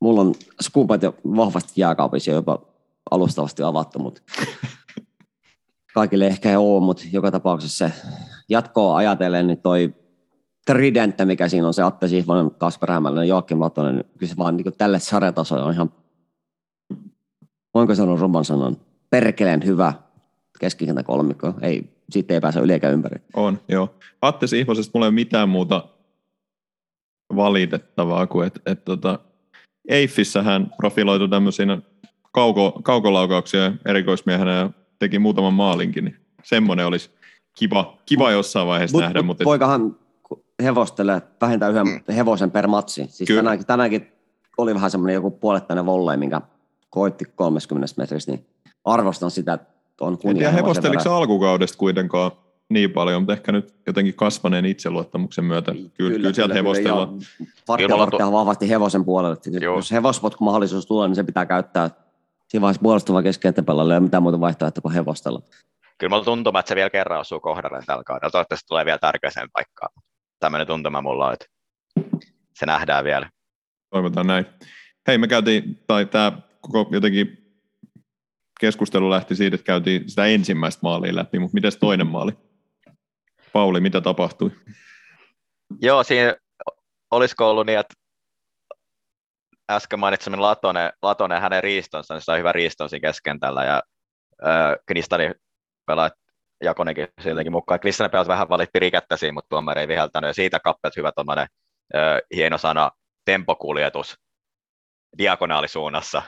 [0.00, 2.62] mulla on skupat jo vahvasti jääkaapissa jopa
[3.10, 4.22] alustavasti avattu, mutta
[5.94, 7.94] kaikille ehkä ei ole, mutta joka tapauksessa se
[8.48, 9.94] jatkoa ajatellen, niin toi
[10.66, 14.56] tridenttä, mikä siinä on, se Atte Sihvonen, Kasper Hämäläinen, Joakim Latonen, niin kyllä se vaan
[14.56, 15.92] niin tälle sarjatasolle on ihan,
[17.74, 18.76] voinko sanoa roman sanon,
[19.10, 20.03] perkeleen hyvä
[20.64, 21.54] keskikenttä kolmikko.
[21.62, 23.20] Ei, siitä ei pääse yli eikä ympäri.
[23.36, 23.94] On, joo.
[24.22, 25.88] Atte Sihvosesta mulla ei ole mitään muuta
[27.36, 29.18] valitettavaa kuin, että et, tota,
[29.88, 31.78] Eiffissä hän profiloitui tämmöisinä
[32.32, 37.10] kauko, kaukolaukauksia erikoismiehenä ja teki muutaman maalinkin, niin semmoinen olisi
[37.58, 39.18] kiva, kiva jossain vaiheessa mut, nähdä.
[39.22, 39.96] Mut, mutta poikahan
[40.62, 42.14] hevostelee vähintään yhden mm.
[42.14, 43.06] hevosen per matsi.
[43.08, 44.12] Siis tänäänkin, tänäänkin,
[44.58, 46.40] oli vähän semmoinen joku puolettainen volley, minkä
[46.90, 48.46] koitti 30 metristä, niin
[48.84, 52.30] arvostan sitä, että on En tiedä hevosteliko alkukaudesta kuitenkaan
[52.68, 55.72] niin paljon, mutta ehkä nyt jotenkin kasvaneen itseluottamuksen myötä.
[55.72, 57.18] Kyllä, kyllä, kyllä sieltä hevostellaan.
[57.68, 59.36] Vartija vahvasti hevosen puolelle.
[59.60, 59.76] Joo.
[59.76, 61.90] Jos hevospotku mahdollisuus tulee, niin se pitää käyttää.
[62.48, 65.42] Siinä vaiheessa puolustava keskentäpelällä ei ole mitään muuta vaihtoehtoa kuin hevostella.
[65.98, 68.30] Kyllä mulla tuntuu, että se vielä kerran osuu kohdalle tällä kaudella.
[68.30, 69.90] Toivottavasti tulee vielä tärkeäseen paikkaan.
[70.40, 71.46] Tämmöinen tuntuma mulla on, että
[72.54, 73.30] se nähdään vielä.
[73.90, 74.46] Toivotaan näin.
[75.06, 77.43] Hei, me käytiin, tai tämä koko jotenkin
[78.60, 82.32] keskustelu lähti siitä, että käytiin sitä ensimmäistä maalia läpi, mutta miten toinen maali?
[83.52, 84.50] Pauli, mitä tapahtui?
[85.82, 86.36] Joo, siinä
[87.10, 87.94] olisiko ollut niin, että
[89.70, 93.82] äsken mainitseminen Latone, Latone hänen riistonsa, niin sai hyvä riiston siinä keskentällä ja
[94.46, 95.30] äh, Knistani
[95.86, 96.10] pelaa
[96.64, 97.80] Jakonenkin siltäkin mukaan.
[97.80, 101.46] Kristianen pelasi vähän valitti rikettä siinä, mutta tuomari ei viheltänyt ja siitä kappelt hyvä tuommoinen
[102.34, 102.90] hieno sana
[103.24, 104.18] tempokuljetus
[105.18, 106.22] diagonaalisuunnassa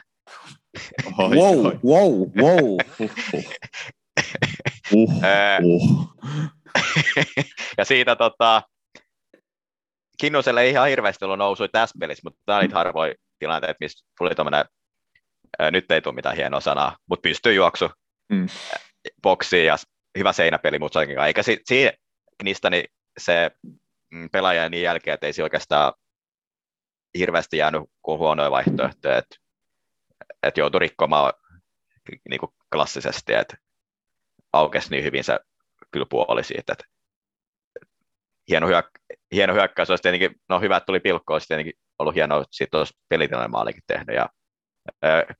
[1.19, 2.77] wow, wow, wow.
[4.93, 5.12] Uh,
[5.65, 6.15] uh.
[7.79, 8.62] ja siitä tota,
[10.19, 14.35] Kinnuselle ei ihan hirveästi ollut nousui tässä pelissä, mutta tämä oli harvoin tilanteet, missä tuli
[14.35, 14.65] tuommoinen,
[15.71, 17.91] nyt ei tule mitään hienoa sanaa, mutta pystyy juoksu
[18.29, 18.47] mm.
[19.23, 19.77] boksiin ja
[20.19, 21.93] hyvä seinäpeli, mutta eikä si- siinä
[22.39, 22.85] Knistani
[23.19, 23.51] se
[24.12, 25.93] mm, pelaaja niin jälkeen, että ei se oikeastaan
[27.19, 29.37] hirveästi jäänyt kuin huonoja vaihtoehtoja, että
[30.43, 31.33] että joutui rikkomaan
[32.29, 33.57] niin kuin klassisesti, että
[34.53, 35.41] aukesi niin hyvin se
[35.91, 36.85] kyllä puoli siitä, että
[38.49, 42.41] hieno, hyök- hieno hyökkäys olisi tietenkin, no hyvä, että tuli pilkko, olisi tietenkin ollut hienoa,
[42.41, 44.29] että siitä olisi pelitilanne maalikin tehnyt, ja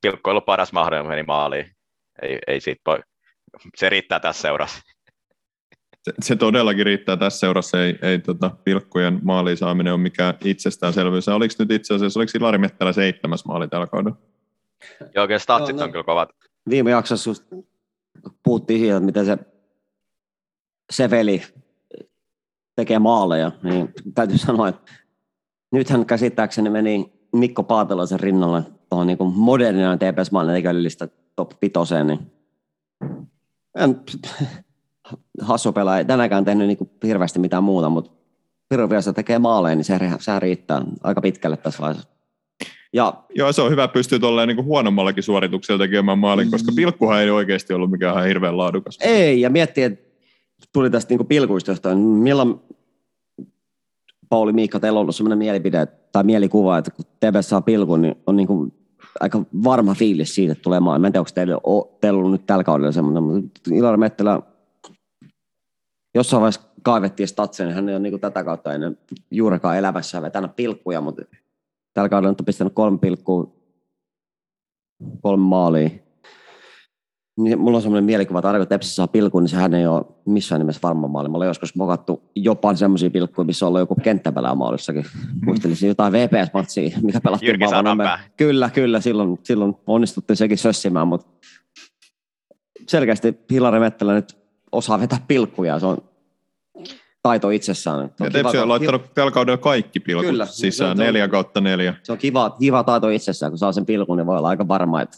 [0.01, 1.71] pilkko ollut paras mahdollinen meni maaliin,
[2.21, 2.99] ei, ei siitä voi,
[3.75, 4.81] se riittää tässä seurassa.
[6.03, 11.27] Se, se todellakin riittää tässä seurassa, ei, ei tota, pilkkujen maaliin saaminen ole mikään itsestäänselvyys.
[11.27, 14.17] Oliko nyt itse asiassa, oliko Lari Mettälä seitsemäs maali tällä kaudella?
[15.15, 16.29] Joo, kyllä statsit no, no, on kyllä kovat.
[16.69, 17.43] Viime jaksossa just
[18.43, 19.37] puhuttiin siitä, miten se,
[20.89, 21.41] se veli
[22.75, 24.91] tekee maaleja, niin täytyy sanoa, että
[25.71, 32.31] nythän käsittääkseni meni Mikko Paatelaisen rinnalle tuohon niin modernina TPS maalintekijöillistä top 5, niin
[33.77, 34.01] en,
[35.41, 38.11] hassu pelaaja, tänäkään tehnyt niin hirveästi mitään muuta, mutta
[38.69, 42.16] Piru tekee maaleja, niin se, se riittää aika pitkälle tässä vaiheessa.
[42.93, 46.75] Ja, Joo, se on hyvä pystyä tuolleen niin huonommallakin suorituksella tekemään maalin, koska mm.
[46.75, 48.97] pilkkuhan ei oikeasti ollut mikään ihan hirveän laadukas.
[49.01, 50.07] Ei, ja miettii, että
[50.73, 51.97] tuli tästä niin pilkuista jostain.
[51.97, 52.55] Milloin
[54.29, 58.15] Pauli Miikka, teillä on ollut sellainen mielipide tai mielikuva, että kun TV saa pilkun, niin
[58.27, 58.73] on niin kuin
[59.19, 61.01] aika varma fiilis siitä, että tulee maan.
[61.01, 64.41] Mä en tiedä, onko teillä, o, teillä ollut nyt tällä kaudella semmoinen, mutta Ilari Mettelä
[66.15, 68.97] jossain vaiheessa kaivettiin statsen, niin hän ei ole niin tätä kautta ennen
[69.31, 71.21] juurikaan elämässä vetänyt pilkkuja, mutta
[71.97, 73.55] tällä kaudella on pistänyt kolme pilkkua,
[75.21, 75.89] kolme maalia.
[77.39, 80.05] Niin mulla on semmoinen mielikuva, että aina kun Tepsi saa pilkun, niin sehän ei ole
[80.25, 81.29] missään nimessä varma maali.
[81.29, 85.05] Mulla on joskus mokattu jopa semmoisia pilkkuja, missä on ollut joku kenttäpelää maalissakin.
[85.45, 88.19] Muistelisin jotain VPS-matsia, mikä pelattiin Sananpää.
[88.37, 91.27] Kyllä, kyllä, silloin, silloin onnistuttiin sekin sössimään, mutta
[92.87, 94.37] selkeästi Hilari Mettelä nyt
[94.71, 95.97] osaa vetää pilkkuja, se on
[97.23, 98.09] taito itsessään.
[98.17, 100.45] Se Ja Tepsi kiva- on laittanut tällä kaudella kaikki pilkut Kyllä.
[100.45, 101.93] sisään, on- neljä kautta neljä.
[102.03, 105.01] se on kiva, kiva taito itsessään, kun saa sen pilkun, niin voi olla aika varma,
[105.01, 105.17] että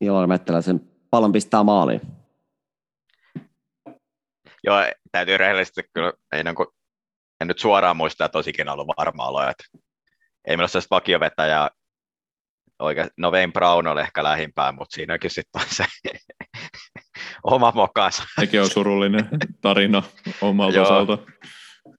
[0.00, 0.80] Ilari Mettelä sen
[1.10, 2.00] pallon pistää maaliin.
[4.64, 4.76] Joo,
[5.12, 6.66] täytyy rehellisesti kyllä, ei niin kuin,
[7.40, 9.64] en nyt suoraan muista, että olisi ikinä ollut varma olo, että
[10.44, 11.70] ei meillä ole sellaista vakiovetäjää,
[12.78, 15.84] oikein, no Wayne Brown oli ehkä lähimpään, mutta siinäkin sitten on se
[17.42, 18.22] oma mokansa.
[18.40, 19.28] Sekin on surullinen
[19.60, 20.02] tarina
[20.40, 20.84] omalta Joo.
[20.84, 21.18] osalta.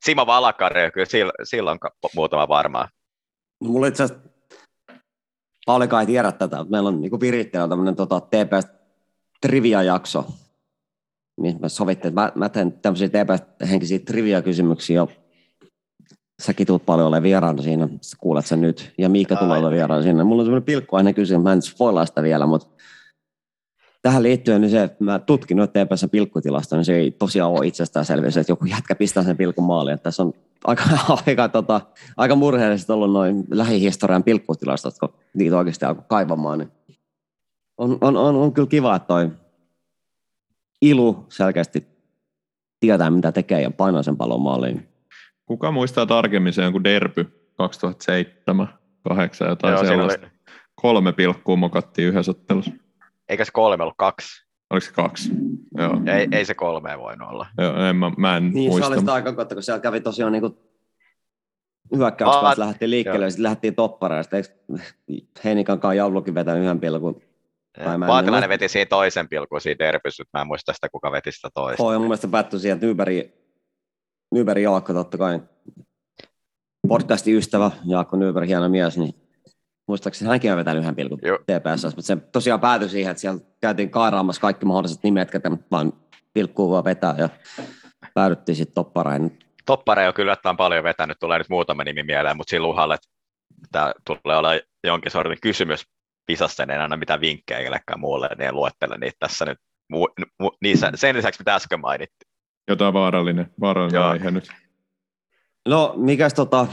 [0.06, 1.79] Simo Valakari, kyllä silloin, silloin
[2.15, 2.88] muutama varmaan.
[3.62, 4.23] No, Mulla itse asiassa,
[5.99, 8.67] ei tiedä tätä, mutta meillä on niin viritteellä tämmöinen tota, TPS
[9.41, 10.25] trivia-jakso,
[11.41, 15.08] missä me sovittiin, että mä, mä teen tämmöisiä TPS-henkisiä trivia-kysymyksiä jo.
[16.41, 20.03] Säkin tulet paljon olemaan vieraana siinä, sä kuulet sen nyt, ja Miikka tulee olemaan vieraana
[20.03, 20.23] siinä.
[20.23, 22.67] Mulla on semmoinen pilkkuainen kysymys, mä en spoilaa sitä vielä, mutta
[24.03, 27.67] tähän liittyen niin se, että mä tutkin noita TPS pilkkutilasta, niin se ei tosiaan ole
[27.67, 29.93] itsestäänselvyys, että joku jätkä pistää sen pilkun maaliin.
[29.93, 30.83] Että tässä on aika,
[31.27, 31.81] aika, tota,
[32.17, 36.59] aika murheellisesti ollut noin lähihistorian pilkkutilastot, kun niitä oikeasti alkoi kaivamaan.
[36.59, 36.71] Niin
[37.77, 39.29] on, on, on, on, kyllä kiva, että toi
[40.81, 41.87] Ilu selkeästi
[42.79, 44.89] tietää, mitä tekee ja painaa sen pallon maaliin.
[45.45, 48.67] Kuka muistaa tarkemmin se jonkun derby 2007,
[49.03, 50.25] 8 jotain Joo, sellaista.
[50.25, 50.33] oli,
[50.75, 52.71] Kolme pilkkua mokattiin yhdessä ottelussa.
[53.29, 54.45] Eikä se kolme ollut kaksi.
[54.69, 55.29] Oliko se kaksi?
[55.77, 56.01] Joo.
[56.17, 57.47] Ei, ei se kolme voinut olla.
[57.57, 58.88] Joo, en, mä, mä en Niin, muista.
[58.88, 60.57] se oli sitä aikaa, kun siellä kävi tosiaan niin kuin
[61.97, 67.21] hyökkäyspäässä Aa, lähdettiin liikkeelle, sitten lähdettiin topparaan, ja sitten eikö Heinikankaan Jaulukin vetänyt yhden pilkun.
[68.07, 71.83] Vaatilainen veti siinä toisen pilkun siinä derbyssä, mä en muista sitä, kuka veti sitä toista.
[71.83, 73.15] Joo, ja mun mielestä päättyi siihen, että Nyberg,
[74.33, 75.39] Nyberg Jaakko totta kai
[76.88, 79.15] podcastin ystävä, Jaakko Nyberg, hieno mies, niin
[79.88, 81.38] muistaakseni hänkin on vetänyt yhden pilkun Joo.
[81.38, 85.93] TPS, mutta se tosiaan päätyi siihen, että siellä käytiin kairaamassa kaikki mahdolliset nimet, ketä vaan
[86.34, 87.30] pilkkuu vaan vetää, ja
[88.13, 89.32] päädyttiin sitten topparaan.
[89.65, 92.96] Toppareja on kyllä, että on paljon vetänyt, tulee nyt muutama nimi mieleen, mutta siinä luhalla,
[92.96, 93.08] että
[93.72, 94.50] tämä tulee olla
[94.84, 95.88] jonkin sortin kysymys
[96.26, 99.58] Pisassa, niin en anna mitään vinkkejä kellekään muulle, niin en luettele niitä tässä nyt.
[99.89, 100.08] Mu,
[100.39, 102.32] mu, niissä, sen lisäksi, mitä äsken mainittiin.
[102.67, 104.10] Jotain vaarallinen, vaarallinen Joo.
[104.10, 104.48] aihe nyt.
[105.67, 106.67] No, mikäs tota...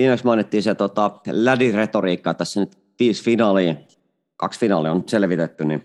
[0.00, 3.74] Viimeksi mainittiin se tota, lädiretoriikka tässä nyt viisi finaalia,
[4.36, 5.82] kaksi finaalia on selvitetty, niin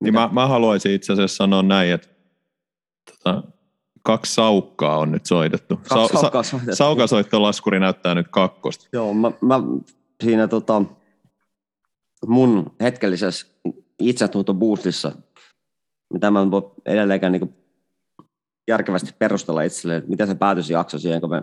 [0.00, 2.08] Niin mä, mä haluaisin itse asiassa sanoa näin, että
[3.10, 3.42] tota,
[4.02, 5.76] kaksi saukkaa on nyt soitettu.
[5.76, 6.76] kaksi Sa- saukkaa soitettu.
[6.76, 8.88] Saukasoittolaskuri näyttää nyt kakkosta.
[8.92, 9.60] Joo, mä, mä
[10.24, 10.82] siinä tota,
[12.26, 13.46] mun hetkellisessä
[13.98, 15.12] itsetuntoboostissa,
[16.12, 17.54] mitä mä en voi edelleenkään niin
[18.68, 21.42] järkevästi perustella itselleen, miten se päätös jakso siihen, kun me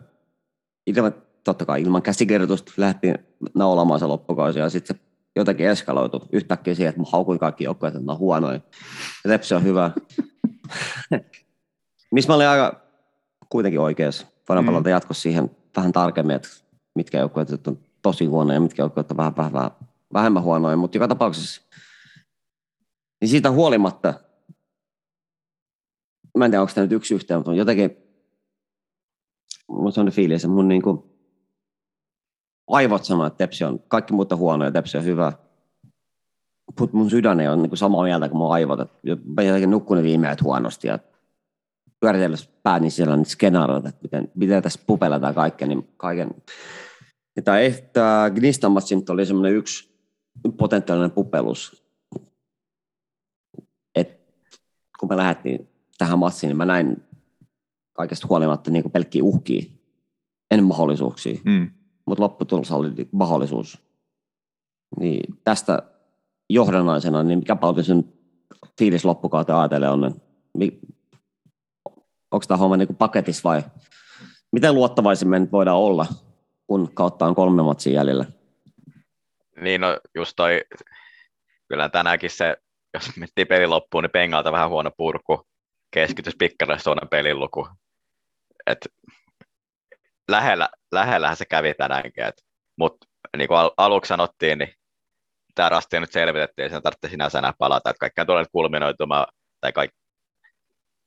[0.87, 1.13] ilman,
[1.45, 3.15] totta kai ilman käsikirjoitusta lähdettiin
[3.53, 5.03] naulamaan se loppukausi ja sitten se
[5.35, 8.61] jotenkin eskaloitu yhtäkkiä siihen, että mä haukuin kaikki joukkueet, että mä oon huonoin.
[9.23, 9.91] Ja Tepsi on hyvä.
[12.11, 12.81] Missä mä olin aika
[13.49, 14.27] kuitenkin oikeassa.
[14.49, 14.71] Voidaan Mm.
[14.71, 16.49] palata jatkossa siihen vähän tarkemmin, että
[16.95, 19.71] mitkä joukkueet on tosi huonoja ja mitkä joukkueet on vähän, vähän, vähän
[20.13, 21.61] vähemmän huonoja, mutta joka tapauksessa
[23.21, 24.13] niin siitä huolimatta,
[26.37, 27.97] mä en tiedä, onko tämä nyt yksi yhteen, mutta on jotenkin,
[29.67, 31.14] mun on fiilis, että mun niinku
[32.67, 35.33] aivot sanoo, että Tepsi on, kaikki muut on huonoja, Tepsi on hyvä.
[36.79, 38.79] Mutta mun sydän ei ole niinku samaa mieltä kuin mun aivot.
[39.35, 40.99] Mä jotenkin nukkunut viime ajat huonosti ja
[41.99, 46.29] pyöritellessä pää, niin siellä on nyt skenaariot, että miten, miten tässä pupelataan kaikkea, niin kaiken.
[47.35, 47.57] Ja tämä,
[47.93, 48.71] tämä Gnistan
[49.09, 49.95] oli semmoinen yksi
[50.57, 51.85] potentiaalinen pupelus.
[53.95, 54.19] Et
[54.99, 57.03] kun me lähdettiin tähän matsiin, niin mä näin
[57.93, 59.63] kaikesta huolimatta niin pelkkiä uhkia,
[60.51, 61.69] en mahdollisuuksia, Mm.
[62.05, 63.81] Mutta lopputulos oli mahdollisuus.
[64.99, 65.83] Niin tästä
[66.49, 68.13] johdannaisena, niin mikä paljon sen
[68.79, 70.21] fiilis loppukauteen ajatellen on,
[72.31, 73.63] onko tämä homma niin paketissa vai
[74.51, 76.05] miten luottavaisin me nyt voidaan olla,
[76.67, 78.25] kun kautta on kolme matsia jäljellä?
[79.61, 80.61] Niin no just toi,
[81.67, 82.57] kyllä tänäänkin se,
[82.93, 85.47] jos miettii pelin loppuun, niin pengalta vähän huono purku,
[85.91, 87.67] keskitys pikkainen tuonne pelin luku.
[88.67, 88.87] Et
[90.27, 92.23] lähellä, lähellähän se kävi tänäänkin,
[92.77, 93.07] mutta
[93.37, 94.73] niin kuin al- aluksi sanottiin, niin
[95.55, 99.27] tämä rasti nyt selvitettiin, sen tarvitsee sinänsä enää palata, että kaikkea tulee nyt kulminoitumaan,
[99.61, 99.71] tai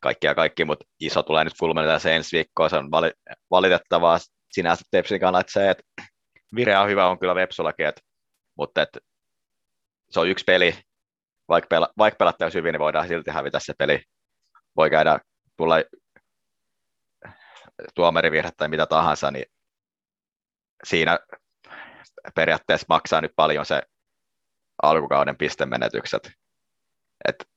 [0.00, 4.18] kaikki, ja kaikki, mutta iso tulee nyt kulminoitumaan se ensi viikkoa, se on vali- valitettavaa
[4.52, 5.82] sinänsä Tepsin kannalta se, että
[6.54, 8.00] vire on hyvä, on kyllä Vepsullakin, että,
[8.56, 9.00] mutta että
[10.10, 10.78] se on yksi peli,
[11.48, 14.02] vaikka, pela, vaikka pelattaisiin hyvin, niin voidaan silti hävitä se peli.
[14.76, 15.18] Voi käydä,
[15.56, 15.74] tulla
[17.94, 19.44] tuomarivirhe tai mitä tahansa, niin
[20.84, 21.18] siinä
[22.34, 23.82] periaatteessa maksaa nyt paljon se
[24.82, 26.32] alkukauden pistemenetykset.
[27.28, 27.48] Et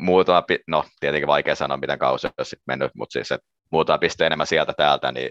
[0.00, 4.26] muutama, no tietenkin vaikea sanoa, miten kausi on sitten mennyt, mutta siis että muutama piste
[4.26, 5.30] enemmän sieltä täältä, niin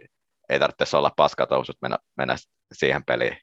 [0.50, 2.36] ei tarvitse olla paskatousut mennä, mennä
[2.74, 3.38] siihen peliin.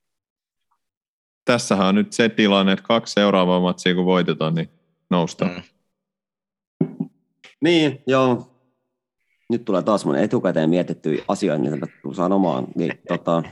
[1.45, 4.71] Tässähän on nyt se tilanne, että kaksi seuraavaa matsia kun voitetaan, niin
[5.11, 5.51] noustaan.
[5.51, 5.63] Mm.
[7.61, 8.50] Niin, joo.
[9.51, 12.67] Nyt tulee taas mun etukäteen mietittyjä asioita, mitä mä sanomaan.
[12.75, 13.43] Niin, tota,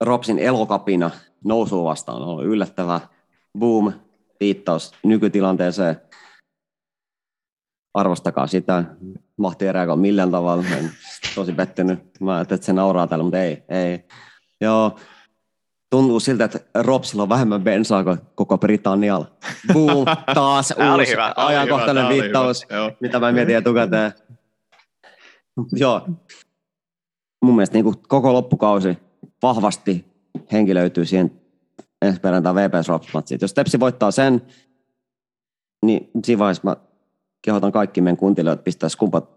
[0.00, 1.10] Ropsin elokapina
[1.44, 3.00] nousuu vastaan on ollut yllättävä.
[3.58, 3.92] Boom,
[4.40, 6.00] viittaus nykytilanteeseen.
[7.94, 8.84] Arvostakaa sitä.
[9.36, 10.64] Mahti reagoida millään tavalla.
[10.78, 10.90] En
[11.34, 11.98] tosi pettynyt.
[12.20, 13.62] Mä ajattelin, että se nauraa täällä, mutta ei.
[13.68, 14.04] ei.
[14.60, 14.96] Joo,
[15.94, 19.26] tuntuu siltä, että Ropsilla on vähemmän bensaa kuin koko Britannialla.
[19.72, 22.66] Boom, taas uusi hyvä, ajankohtainen hyvä, viittaus,
[23.00, 24.12] mitä mä mietin etukäteen.
[25.72, 26.08] Joo.
[27.42, 28.98] Mun mielestä niin kuin koko loppukausi
[29.42, 30.04] vahvasti
[30.52, 31.40] henki löytyy siihen
[32.02, 33.08] ensi perjantai VPS Rops
[33.40, 34.42] Jos Tepsi voittaa sen,
[35.86, 36.76] niin siinä vaiheessa mä
[37.42, 39.30] kehotan kaikki meidän kuntilijoille pistää skumpat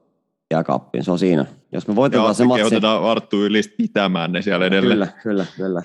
[0.51, 1.03] jääkaappiin.
[1.03, 1.45] Se on siinä.
[1.71, 2.59] Jos me voitetaan Joo, se matsi...
[2.59, 4.99] kehotetaan Arttu Ylistä pitämään ne siellä edelleen.
[4.99, 5.83] Kyllä, kyllä, kyllä.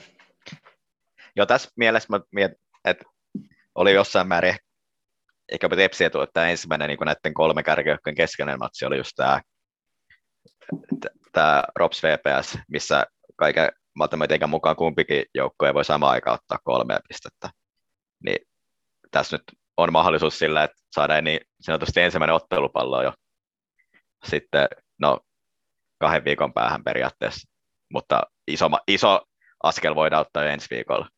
[1.36, 3.04] Joo, tässä mielessä mä mietin, että
[3.74, 4.56] oli jossain määrin
[5.52, 9.40] ehkä Tepsi etu, että ensimmäinen niin näiden kolme kärkijoukkojen keskeinen matsi oli just tämä,
[11.32, 16.98] tämä Rops VPS, missä kaiken matematiikan mukaan kumpikin joukko ei voi samaan aikaan ottaa kolmea
[17.08, 17.50] pistettä.
[18.24, 18.38] Niin
[19.10, 19.42] tässä nyt
[19.76, 23.12] on mahdollisuus sillä, että saadaan niin sanotusti ensimmäinen ottelupallo jo
[24.24, 24.68] sitten
[25.00, 25.20] no,
[25.98, 27.48] kahden viikon päähän periaatteessa,
[27.92, 29.22] mutta iso, iso
[29.62, 31.08] askel voidaan ottaa jo ensi viikolla.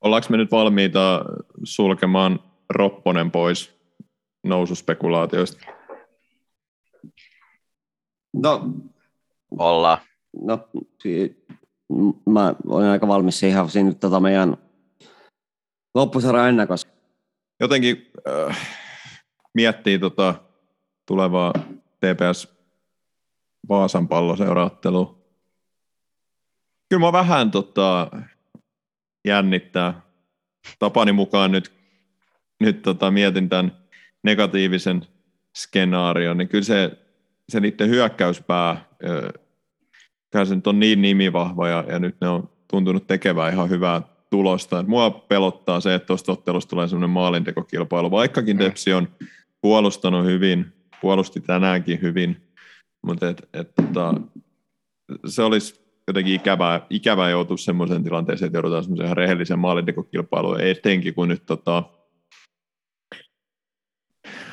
[0.00, 1.24] Ollaanko me nyt valmiita
[1.64, 3.76] sulkemaan Ropponen pois
[4.44, 5.66] noususpekulaatioista?
[8.32, 8.70] No,
[9.58, 9.98] Ollaan.
[10.40, 10.68] No,
[12.26, 14.56] mä olen aika valmis siihen siinä tota meidän
[15.94, 16.88] loppusarjan ennakossa.
[17.60, 18.58] Jotenkin äh,
[19.54, 20.34] miettii tota
[21.06, 21.52] tulevaa
[22.00, 22.56] TPS
[23.68, 25.26] Vaasan palloseuraattelu.
[26.88, 28.10] Kyllä mä vähän tota,
[29.26, 30.00] jännittää.
[30.78, 31.72] Tapani mukaan nyt,
[32.60, 33.72] nyt tota, mietin tämän
[34.22, 35.02] negatiivisen
[35.56, 36.90] skenaarion, niin kyllä se,
[37.48, 38.84] se niiden hyökkäyspää,
[40.30, 44.02] kyllä se nyt on niin nimivahva ja, ja nyt ne on tuntunut tekevää ihan hyvää
[44.30, 44.80] tulosta.
[44.80, 49.08] Et mua pelottaa se, että tuosta ottelusta tulee sellainen maalintekokilpailu, vaikkakin Tepsi on
[49.60, 52.36] puolustanut hyvin, puolusti tänäänkin hyvin,
[53.02, 54.14] mutta et, et, tota,
[55.26, 61.14] se olisi jotenkin ikävää, ikävää joutua semmoiseen tilanteeseen, että joudutaan semmoiseen ihan rehellisen maalintekokilpailuun, etenkin
[61.14, 61.82] kun nyt tota,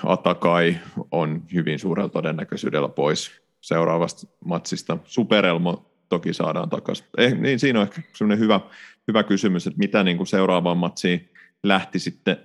[0.06, 0.80] Atakai
[1.12, 4.98] on hyvin suurella todennäköisyydellä pois seuraavasta matsista.
[5.04, 7.06] Superelmo toki saadaan takaisin.
[7.18, 8.60] Eh, niin siinä on ehkä semmoinen hyvä,
[9.08, 11.30] hyvä kysymys, että mitä niin kuin seuraavaan matsiin
[11.64, 12.38] lähti sitten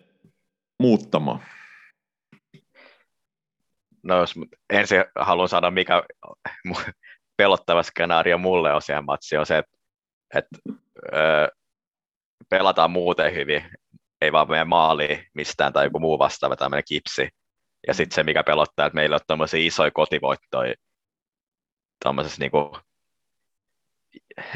[0.78, 1.40] muuttamaan.
[4.02, 4.34] No jos
[4.70, 6.02] ensin haluan sanoa, mikä
[7.38, 9.78] pelottava skenaario mulle on siihen matsi on se, että,
[10.34, 10.58] että
[11.12, 11.48] öö,
[12.50, 13.64] pelataan muuten hyvin,
[14.20, 17.28] ei vaan mene maaliin mistään tai joku muu vastaava tämmöinen kipsi.
[17.86, 20.74] Ja sitten se, mikä pelottaa, että meillä on tämmöisiä isoja kotivoittoja
[22.04, 22.78] tämmöisessä niinku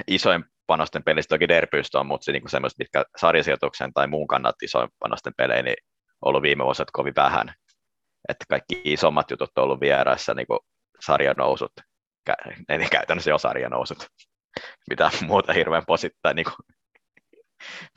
[0.06, 4.56] isojen panosten pelistä toki derbyistä on, mutta se, niinku semmoiset, mitkä sarjasijoituksen tai muun kannalta
[4.62, 5.76] isojen panosten pelejä, niin
[6.22, 7.54] ollut viime vuosina kovin vähän.
[8.28, 10.46] Että kaikki isommat jutut on ollut vieraissa, niin
[11.00, 11.72] sarjanousut,
[12.68, 14.06] eli käytännössä jo sarjanousut.
[14.90, 16.56] Mitä muuta hirveän posittaa, niin kuin,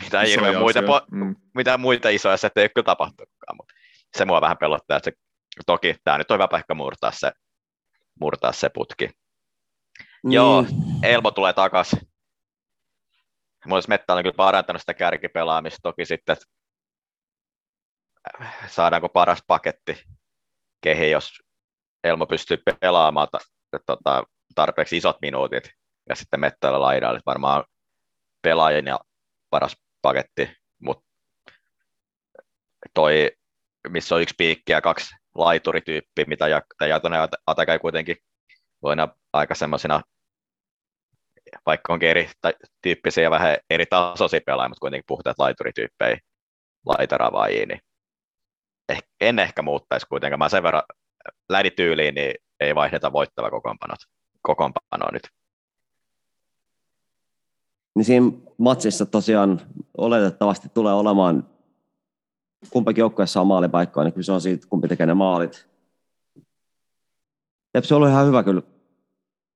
[0.04, 1.36] mitä, hirveän muita, po, mm.
[1.56, 3.74] mitä muita isoja se ei kyllä tapahtunutkaan, mutta
[4.18, 5.18] se mua vähän pelottaa, että se,
[5.66, 7.32] toki tämä nyt on hyvä paikka murtaa se,
[8.20, 9.10] murtaa se putki.
[10.24, 10.32] Mm.
[10.32, 10.66] Joo,
[11.04, 12.00] Elmo tulee takaisin.
[13.66, 16.38] Mulla Metta on kyllä parantanut sitä kärkipelaamista, toki sitten,
[18.68, 20.04] saadaanko paras paketti
[20.82, 21.34] kehi, jos
[22.04, 23.28] Elmo pystyy pelaamaan
[23.86, 24.24] tota,
[24.56, 25.64] tarpeeksi isot minuutit
[26.10, 27.64] ja sitten Mettällä laidalla varmaan
[28.42, 29.00] pelaajien ja
[29.50, 30.50] paras paketti,
[30.80, 31.06] mutta
[32.94, 33.32] toi,
[33.90, 36.46] missä on yksi piikki ja kaksi laiturityyppiä, mitä
[36.88, 38.18] Jatonen Atakai kuitenkin
[38.82, 40.02] toinen aika semmoisina,
[41.66, 42.30] vaikka onkin eri
[42.82, 46.18] tyyppisiä ja vähän eri tasoisia pelaajia, mutta kuitenkin puhtaat laiturityyppejä
[46.86, 47.80] laitaravaajia, niin
[48.90, 50.40] eh, en ehkä muuttaisi kuitenkaan.
[50.40, 50.84] Mä sen verran
[51.50, 54.00] lädityyliin, niin ei vaihdeta voittava kokoonpanot,
[54.42, 55.30] kokoonpanoa nyt.
[57.96, 59.62] Niin siinä matsissa tosiaan
[59.98, 61.50] oletettavasti tulee olemaan
[62.70, 65.68] kumpakin joukkueessa on maalipaikkoja, niin kyllä se on siitä, kumpi tekee ne maalit.
[67.74, 68.62] Tepsi on ollut ihan hyvä kyllä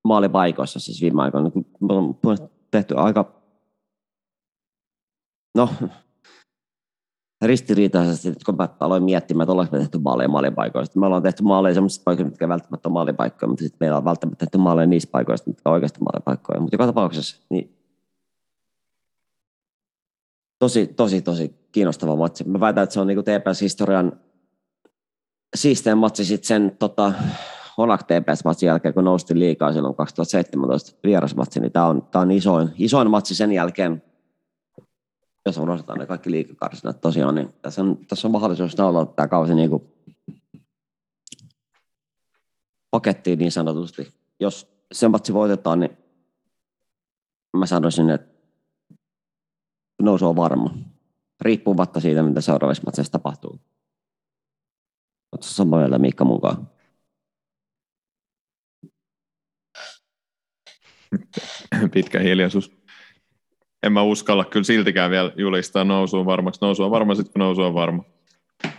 [0.04, 1.52] maalipaikoissa siis viime aikoina.
[1.80, 3.42] Me on tehty aika,
[5.56, 5.70] no
[7.42, 11.00] ristiriitaisesti, kun mä aloin miettimään, että ollaanko me tehty maaleja maalipaikoista.
[11.00, 14.46] Me ollaan tehty maaleja sellaisista paikoista, mitkä välttämättä on maalipaikkoja, mutta sitten meillä on välttämättä
[14.46, 16.60] tehty maaleja niistä paikoista, mitkä on oikeasti maalipaikkoja.
[16.60, 17.76] Mutta joka tapauksessa niin
[20.60, 22.44] tosi, tosi, tosi kiinnostava matsi.
[22.44, 24.20] Mä väitän, että se on niin TPS-historian
[25.56, 27.14] siistein matsi sitten sen tota,
[27.78, 32.70] Honak TPS-matsin jälkeen, kun nousti liikaa silloin 2017 vierasmatsi, niin tämä on, tää on isoin,
[32.78, 34.04] isoin matsi sen jälkeen,
[35.50, 39.56] jos unohdetaan ne kaikki liikakarsinat tosiaan, niin tässä on, tässä on mahdollisuus naulaa tämä kausi
[39.56, 39.84] niin kuin
[42.92, 44.14] pakettiin niin sanotusti.
[44.40, 45.98] Jos se matsi voitetaan, niin
[47.58, 48.40] mä sanoisin, että
[50.02, 50.78] nousu on varma.
[51.42, 53.60] Riippumatta siitä, mitä seuraavassa matseissa tapahtuu.
[55.32, 56.70] Oletko samaa mieltä Miikka mukaan?
[61.94, 62.79] Pitkä hiljaisuus.
[63.84, 66.62] En mä uskalla kyllä siltikään vielä julistaa nousuun varmaksi.
[66.62, 68.04] Nousu on varma sitten, kun nousu on varma.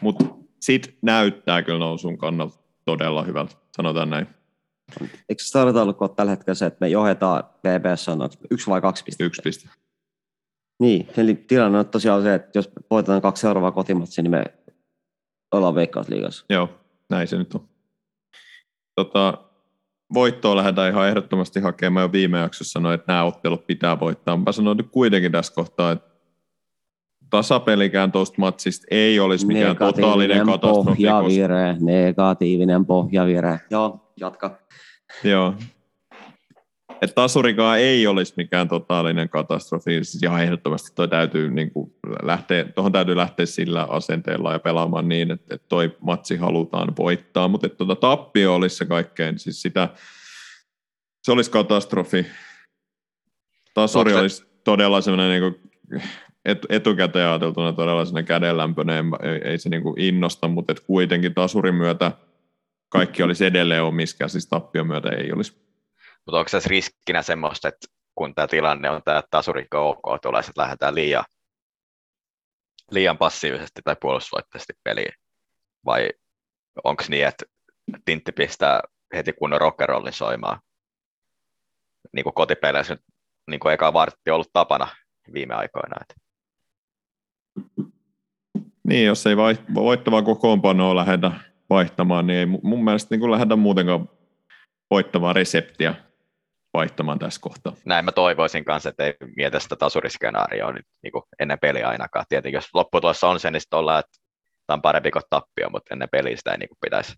[0.01, 0.25] Mutta
[0.61, 4.27] sit näyttää kyllä nousun kannalta todella hyvältä, sanotaan näin.
[5.29, 9.25] Eikö se tarvita tällä hetkellä se, että me johdetaan PBS on yksi vai kaksi pistettä?
[9.25, 9.69] Yksi piste.
[10.81, 14.45] Niin, eli tilanne on tosiaan se, että jos voitetaan kaksi seuraavaa kotimatsia, niin me
[15.53, 16.45] ollaan veikkausliigassa.
[16.51, 16.69] Joo,
[17.11, 17.69] näin se nyt on.
[18.95, 19.50] Tota,
[20.15, 22.05] voittoa lähdetään ihan ehdottomasti hakemaan.
[22.05, 24.37] Jo viime jaksossa sanoin, että nämä ottelut pitää voittaa.
[24.37, 26.11] Mä sanoin nyt kuitenkin tässä kohtaa, että
[27.31, 30.85] tasapelikään tuosta matsista ei olisi mikään totaalinen katastrofi.
[30.85, 33.61] Pohjavire, negatiivinen pohjavire.
[33.71, 34.59] Joo, jatka.
[35.25, 35.55] Joo,
[37.03, 40.05] että tasurikaan ei olisi mikään totaalinen katastrofi.
[40.05, 45.09] Siis ihan ehdottomasti toi täytyy niin kuin lähteä, tuohon täytyy lähteä sillä asenteella ja pelaamaan
[45.09, 49.63] niin, että, että toi matsi halutaan voittaa, mutta että tuota tappio olisi se kaikkein, siis
[49.63, 49.89] sitä,
[51.23, 52.27] se olisi katastrofi.
[53.75, 55.71] Tasuri olisi todella sellainen niin kuin
[56.69, 61.75] etukäteen ajateltuna todella sellainen kädenlämpöinen, ei, ei se niin kuin innosta, mutta että kuitenkin tasurin
[61.75, 62.13] myötä
[62.89, 65.70] kaikki olisi edelleen omissa siis tappion myötä ei olisi.
[66.27, 70.53] Mutta onko tässä riskinä semmoista, että kun tämä tilanne on tämä tasurikko OK, tulee, että
[70.57, 71.25] lähdetään liian,
[72.91, 75.13] liian passiivisesti tai puolustusvoitteisesti peliin?
[75.87, 76.11] Vai
[76.85, 77.45] onko niin, että
[78.05, 78.81] Tintti pistää
[79.15, 80.61] heti kunnon rockerollin soimaan?
[82.13, 83.03] Niin kuin kotipeleissä nyt
[83.51, 84.89] niin kuin eka vartti ollut tapana
[85.33, 85.97] viime aikoina.
[86.01, 86.15] Että.
[88.87, 89.37] Niin, jos ei
[89.75, 91.33] voittavaa kokoonpanoa lähdetä
[91.71, 94.09] vaihtamaan, niin ei mun mielestä niin lähdetä muutenkaan
[94.91, 95.95] voittavaa reseptiä
[96.75, 97.73] vaihtamaan tässä kohtaa.
[97.85, 102.25] Näin mä toivoisin kanssa, että ei mieti sitä tasuriskenaarioa nyt niin kuin ennen peliä ainakaan.
[102.29, 104.19] Tietenkin jos lopputulossa on se, niin sitten ollaan, että
[104.67, 107.15] tämä on parempi kuin tappio, mutta ennen peliä sitä ei niin kuin pitäisi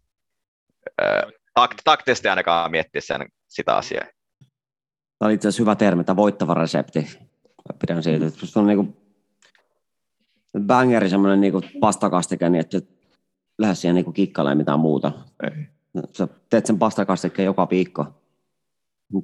[1.61, 4.05] takt- taktisesti ainakaan miettiä sen, sitä asiaa.
[5.19, 7.01] Tämä on itse asiassa hyvä termi, tämä voittava resepti.
[7.45, 8.97] Mä pidän siitä, että on niin kuin
[10.67, 12.81] bangeri semmoinen niin kuin pastakastike, niin että
[13.59, 15.13] lähde siihen niin kikkailemaan mitään muuta.
[15.43, 15.67] Ei.
[16.13, 18.22] Sä teet sen pastakastikkeen joka viikko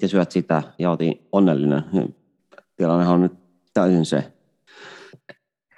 [0.03, 1.85] ja syöt sitä ja otin onnellinen.
[2.77, 3.33] Tilannehan on nyt
[3.75, 4.33] täysin se.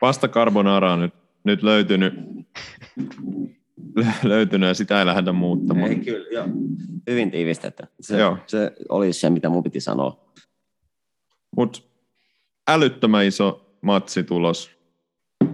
[0.01, 2.15] Pasta carbonara on nyt, nyt löytynyt,
[4.23, 5.91] löytynyt ja sitä ei lähdetä muuttamaan.
[5.91, 6.47] Ei, kyllä, joo.
[7.11, 7.83] Hyvin tiivistetty.
[8.01, 8.39] Se, joo.
[8.47, 10.33] se oli se, mitä mun piti sanoa.
[11.57, 11.81] Mutta
[12.69, 14.71] älyttömän iso matsitulos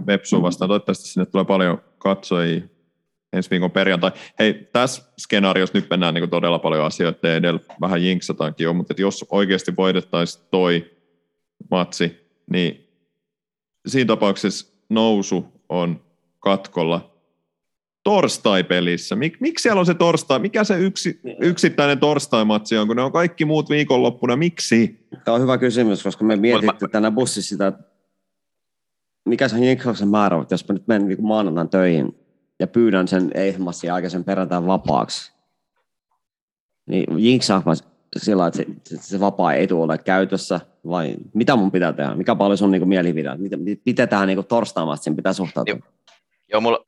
[0.07, 0.69] Vepsu vastaan.
[0.69, 2.76] Toivottavasti sinne tulee paljon katsojia
[3.33, 4.11] ensi viikon perjantai.
[4.39, 9.25] Hei, tässä skenaariossa nyt mennään niin todella paljon asioita edellä, vähän jinksataankin jo, mutta jos
[9.31, 10.91] oikeasti voitettaisiin toi
[11.71, 12.89] matsi, niin
[13.87, 16.05] siinä tapauksessa nousu on
[16.39, 17.17] katkolla
[18.05, 19.17] torstai-pelissä.
[19.17, 20.39] Mik, miksi siellä on se torstai?
[20.39, 24.37] Mikä se yksi, yksittäinen torstai-matsi on, kun ne on kaikki muut viikonloppuna?
[24.37, 25.09] Miksi?
[25.25, 27.73] Tämä on hyvä kysymys, koska me mietittiin tänä bussissa sitä,
[29.25, 29.57] mikä se
[30.03, 32.26] on määrä, jos mä nyt menen niin maanantain töihin,
[32.61, 35.33] ja pyydän sen Eihmassin aikaisen perjantain vapaaksi,
[36.87, 37.71] niin jinksaanko
[38.17, 42.15] sillä että se, se vapaa etu ole käytössä, vai mitä mun pitää tehdä?
[42.15, 43.37] Mikä paljon sun niin mielipide?
[43.37, 45.75] Miten, miten tähän niin torstaimaasti pitää suhtautua?
[45.75, 45.85] Niin,
[46.53, 46.85] Joo, mulla,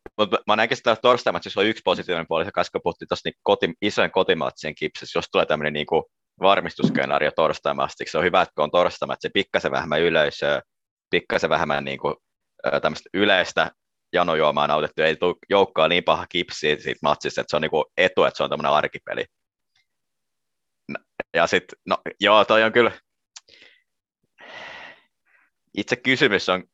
[0.46, 4.10] mä näinkin sitä torstai-matsissa on yksi positiivinen puoli, se kanssa puhuttiin tuossa niin koti, isojen
[4.10, 6.02] kotimatsien kipsissä, jos tulee tämmöinen niin kuin
[6.40, 7.30] varmistusskenaario
[8.06, 10.62] se on hyvä, että kun on torstai pikkasen vähemmän yleisöä,
[11.10, 12.14] pikkasen vähemmän niin kuin,
[12.82, 13.70] tämmöistä yleistä
[14.12, 17.84] janojuomaa nautettu, ei tule joukkoa niin paha kipsiä siitä matsista, että se on niin kuin
[17.96, 19.24] etu, että se on tämmöinen arkipeli.
[21.34, 22.92] Ja sitten, no joo, toi on kyllä,
[25.76, 26.64] itse kysymys on,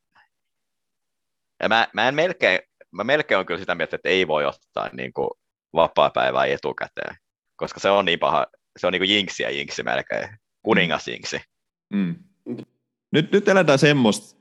[1.62, 2.61] ja mä, mä en melkein,
[2.91, 5.30] mä melkein on kyllä sitä mieltä, että ei voi ottaa niin kuin
[5.74, 7.16] vapaa-päivää etukäteen,
[7.57, 8.47] koska se on niin paha,
[8.78, 10.28] se on niin kuin jinksi ja jinksi melkein,
[10.62, 11.41] kuningas jinksi.
[11.91, 12.14] Mm.
[13.11, 14.41] Nyt, nyt eletään semmoista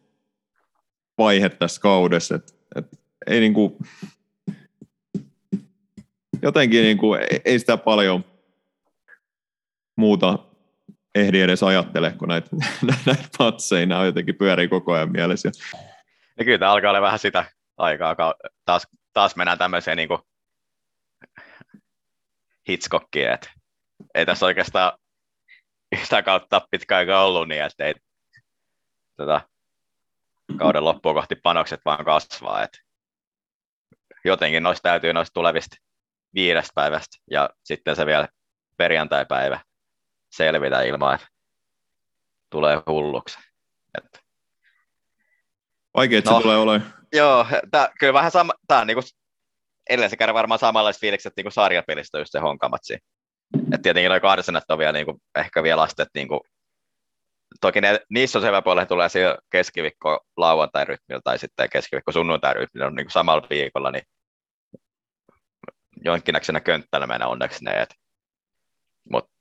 [1.18, 2.98] vaihetta tässä kaudessa, että, että
[3.28, 3.78] ei niin kuin,
[6.42, 8.26] jotenkin niin kuin, ei, ei sitä paljon
[9.96, 10.40] muuta
[11.16, 12.50] ehdi edes ajattele, kun näitä,
[13.06, 15.52] näitä patseja, nämä jotenkin pyörii koko ajan mielessä.
[16.38, 17.46] Ja kyllä tämä alkaa olla vähän sitä
[17.78, 18.16] aikaa,
[18.66, 20.10] taas, taas mennään tämmöiseen niin
[22.70, 23.50] Hitchcockiin, että
[24.16, 24.94] ei tässä oikeastaan
[25.92, 27.94] yhtä kautta pitkä aika ollut niin, että ei
[29.18, 29.42] tota,
[30.58, 32.64] kauden loppuun kohti panokset vaan kasvaa.
[32.64, 32.78] että
[34.26, 35.78] jotenkin noista täytyy noista tulevista
[36.34, 38.28] viidestä päivästä ja sitten se vielä
[38.78, 39.60] perjantai-päivä
[40.30, 41.28] selvitä ilman, että
[42.50, 43.40] tulee hulluksi.
[43.98, 44.20] Että...
[45.94, 46.94] Vaikea, että no, se tulee olemaan.
[47.14, 49.02] Joo, tää, kyllä vähän sama, tää on niinku
[49.90, 52.98] edellisen kerran varmaan samanlaiset fiilikset niinku sarjapelistä just se honkamatsi.
[53.74, 56.42] Et tietenkin noin karsinat on vielä niinku, ehkä vielä astet niinku,
[57.62, 62.12] toki ne, niissä on se hyvä puoli, tulee siellä keskiviikko lauantai rytmillä tai sitten keskiviikko
[62.12, 64.04] sunnuntai rytmillä on niinku samalla viikolla, niin
[66.06, 67.88] jonkinnäköisenä könttällä mennä onneksi ne,
[69.12, 69.32] mutta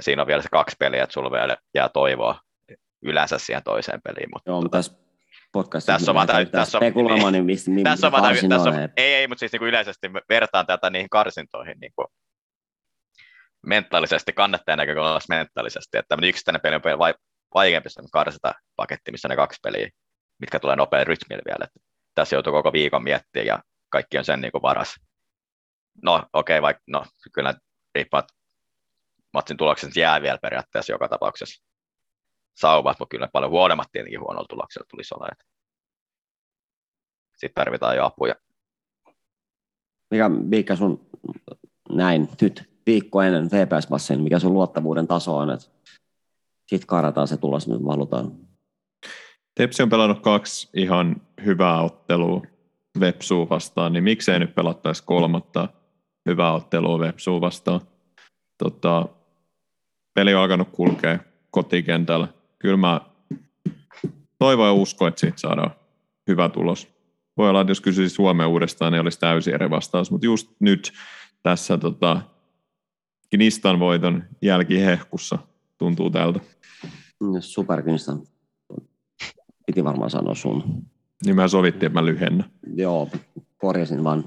[0.00, 2.40] siinä on vielä se kaksi peliä, että sulla vielä jää toivoa
[3.02, 4.28] yleensä siihen toiseen peliin.
[4.32, 4.92] Mutta Joo, tota, tässä
[5.52, 8.70] podcastissa tässä on vaan tässä on, spekuloimaan, niin mistä, niin, tässä on, tässä on, tässä
[8.70, 12.06] on, ei, ei, mutta siis niin kuin yleisesti vertaan tätä niihin karsintoihin niin kuin
[13.66, 17.14] mentaalisesti, kannattajan näkökulmasta mentaalisesti, että tämmöinen yksittäinen peli on vai,
[17.54, 19.90] vaikeampi se karsita paketti, missä on ne kaksi peliä,
[20.38, 21.64] mitkä tulee nopein rytmillä vielä.
[21.64, 21.80] Että
[22.14, 24.94] tässä joutuu koko viikon miettimään ja kaikki on sen niin kuin varas.
[26.02, 27.54] No okei, okay, vaikka no, kyllä
[27.94, 28.34] riippumatta
[29.32, 31.64] matsin tulokset jää vielä periaatteessa joka tapauksessa
[32.56, 35.28] sauvat, mutta kyllä paljon huonommat tietenkin huonolla tuloksella tulisi olla.
[37.36, 38.34] Sitten tarvitaan jo apuja.
[40.10, 41.10] Mikä, mikä sun
[41.88, 45.66] näin nyt viikko ennen VPS-massin, mikä sun luottavuuden taso on, että
[46.70, 48.32] sitten karataan se tulos, nyt valutaan.
[49.54, 52.42] Tepsi on pelannut kaksi ihan hyvää ottelua
[53.00, 55.68] Vepsuu vastaan, niin miksei nyt pelattaisi kolmatta
[56.28, 57.80] hyvää ottelua Vepsuu vastaan.
[58.58, 59.08] Tota,
[60.14, 61.18] peli on alkanut kulkea
[61.50, 62.28] kotikentällä.
[62.58, 63.00] Kyllä mä
[64.38, 65.70] toivon ja uskon, että siitä saadaan
[66.28, 66.88] hyvä tulos.
[67.36, 70.92] Voi olla, että jos kysyisi Suomeen uudestaan, niin olisi täysin eri vastaus, mutta just nyt
[71.42, 72.22] tässä tota,
[73.30, 75.38] Knistan voiton jälkihehkussa
[75.80, 76.40] tuntuu tältä.
[77.40, 78.22] Super Knistan.
[79.66, 80.84] Piti varmaan sanoa sun.
[81.24, 82.50] Niin mä sovittiin, että mä lyhennän.
[82.74, 83.10] Joo,
[83.58, 84.24] korjasin vaan.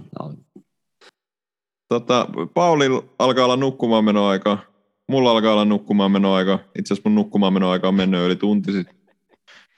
[1.88, 2.86] Tota, Pauli
[3.20, 4.74] alkaa olla nukkumaan menoaika
[5.08, 6.60] mulla alkaa olla nukkumaan menoaika.
[6.80, 8.96] Itse asiassa mun nukkumaan menoaika on mennyt yli tunti sitten.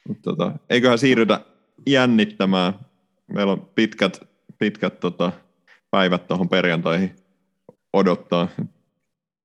[0.07, 1.45] Mutta tota, eiköhän siirrytä
[1.87, 2.73] jännittämään.
[3.33, 4.27] Meillä on pitkät,
[4.59, 5.31] pitkät tota,
[5.91, 7.15] päivät tuohon perjantaihin
[7.93, 8.47] odottaa.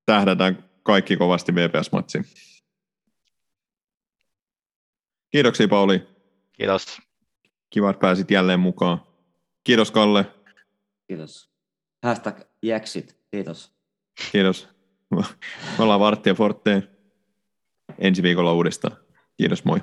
[0.06, 2.24] Tähdätään kaikki kovasti VPS-matsiin.
[5.30, 6.08] Kiitoksia Pauli.
[6.52, 6.98] Kiitos.
[7.70, 9.02] Kiva, että pääsit jälleen mukaan.
[9.64, 10.26] Kiitos Kalle.
[11.06, 11.50] Kiitos.
[12.02, 13.16] Hashtag jäksit.
[13.30, 13.72] Kiitos.
[14.32, 14.68] Kiitos.
[15.10, 15.24] Me
[15.78, 16.82] ollaan Vartti ja Forte
[17.98, 18.96] ensi viikolla uudestaan.
[19.36, 19.80] Kiitos, moi.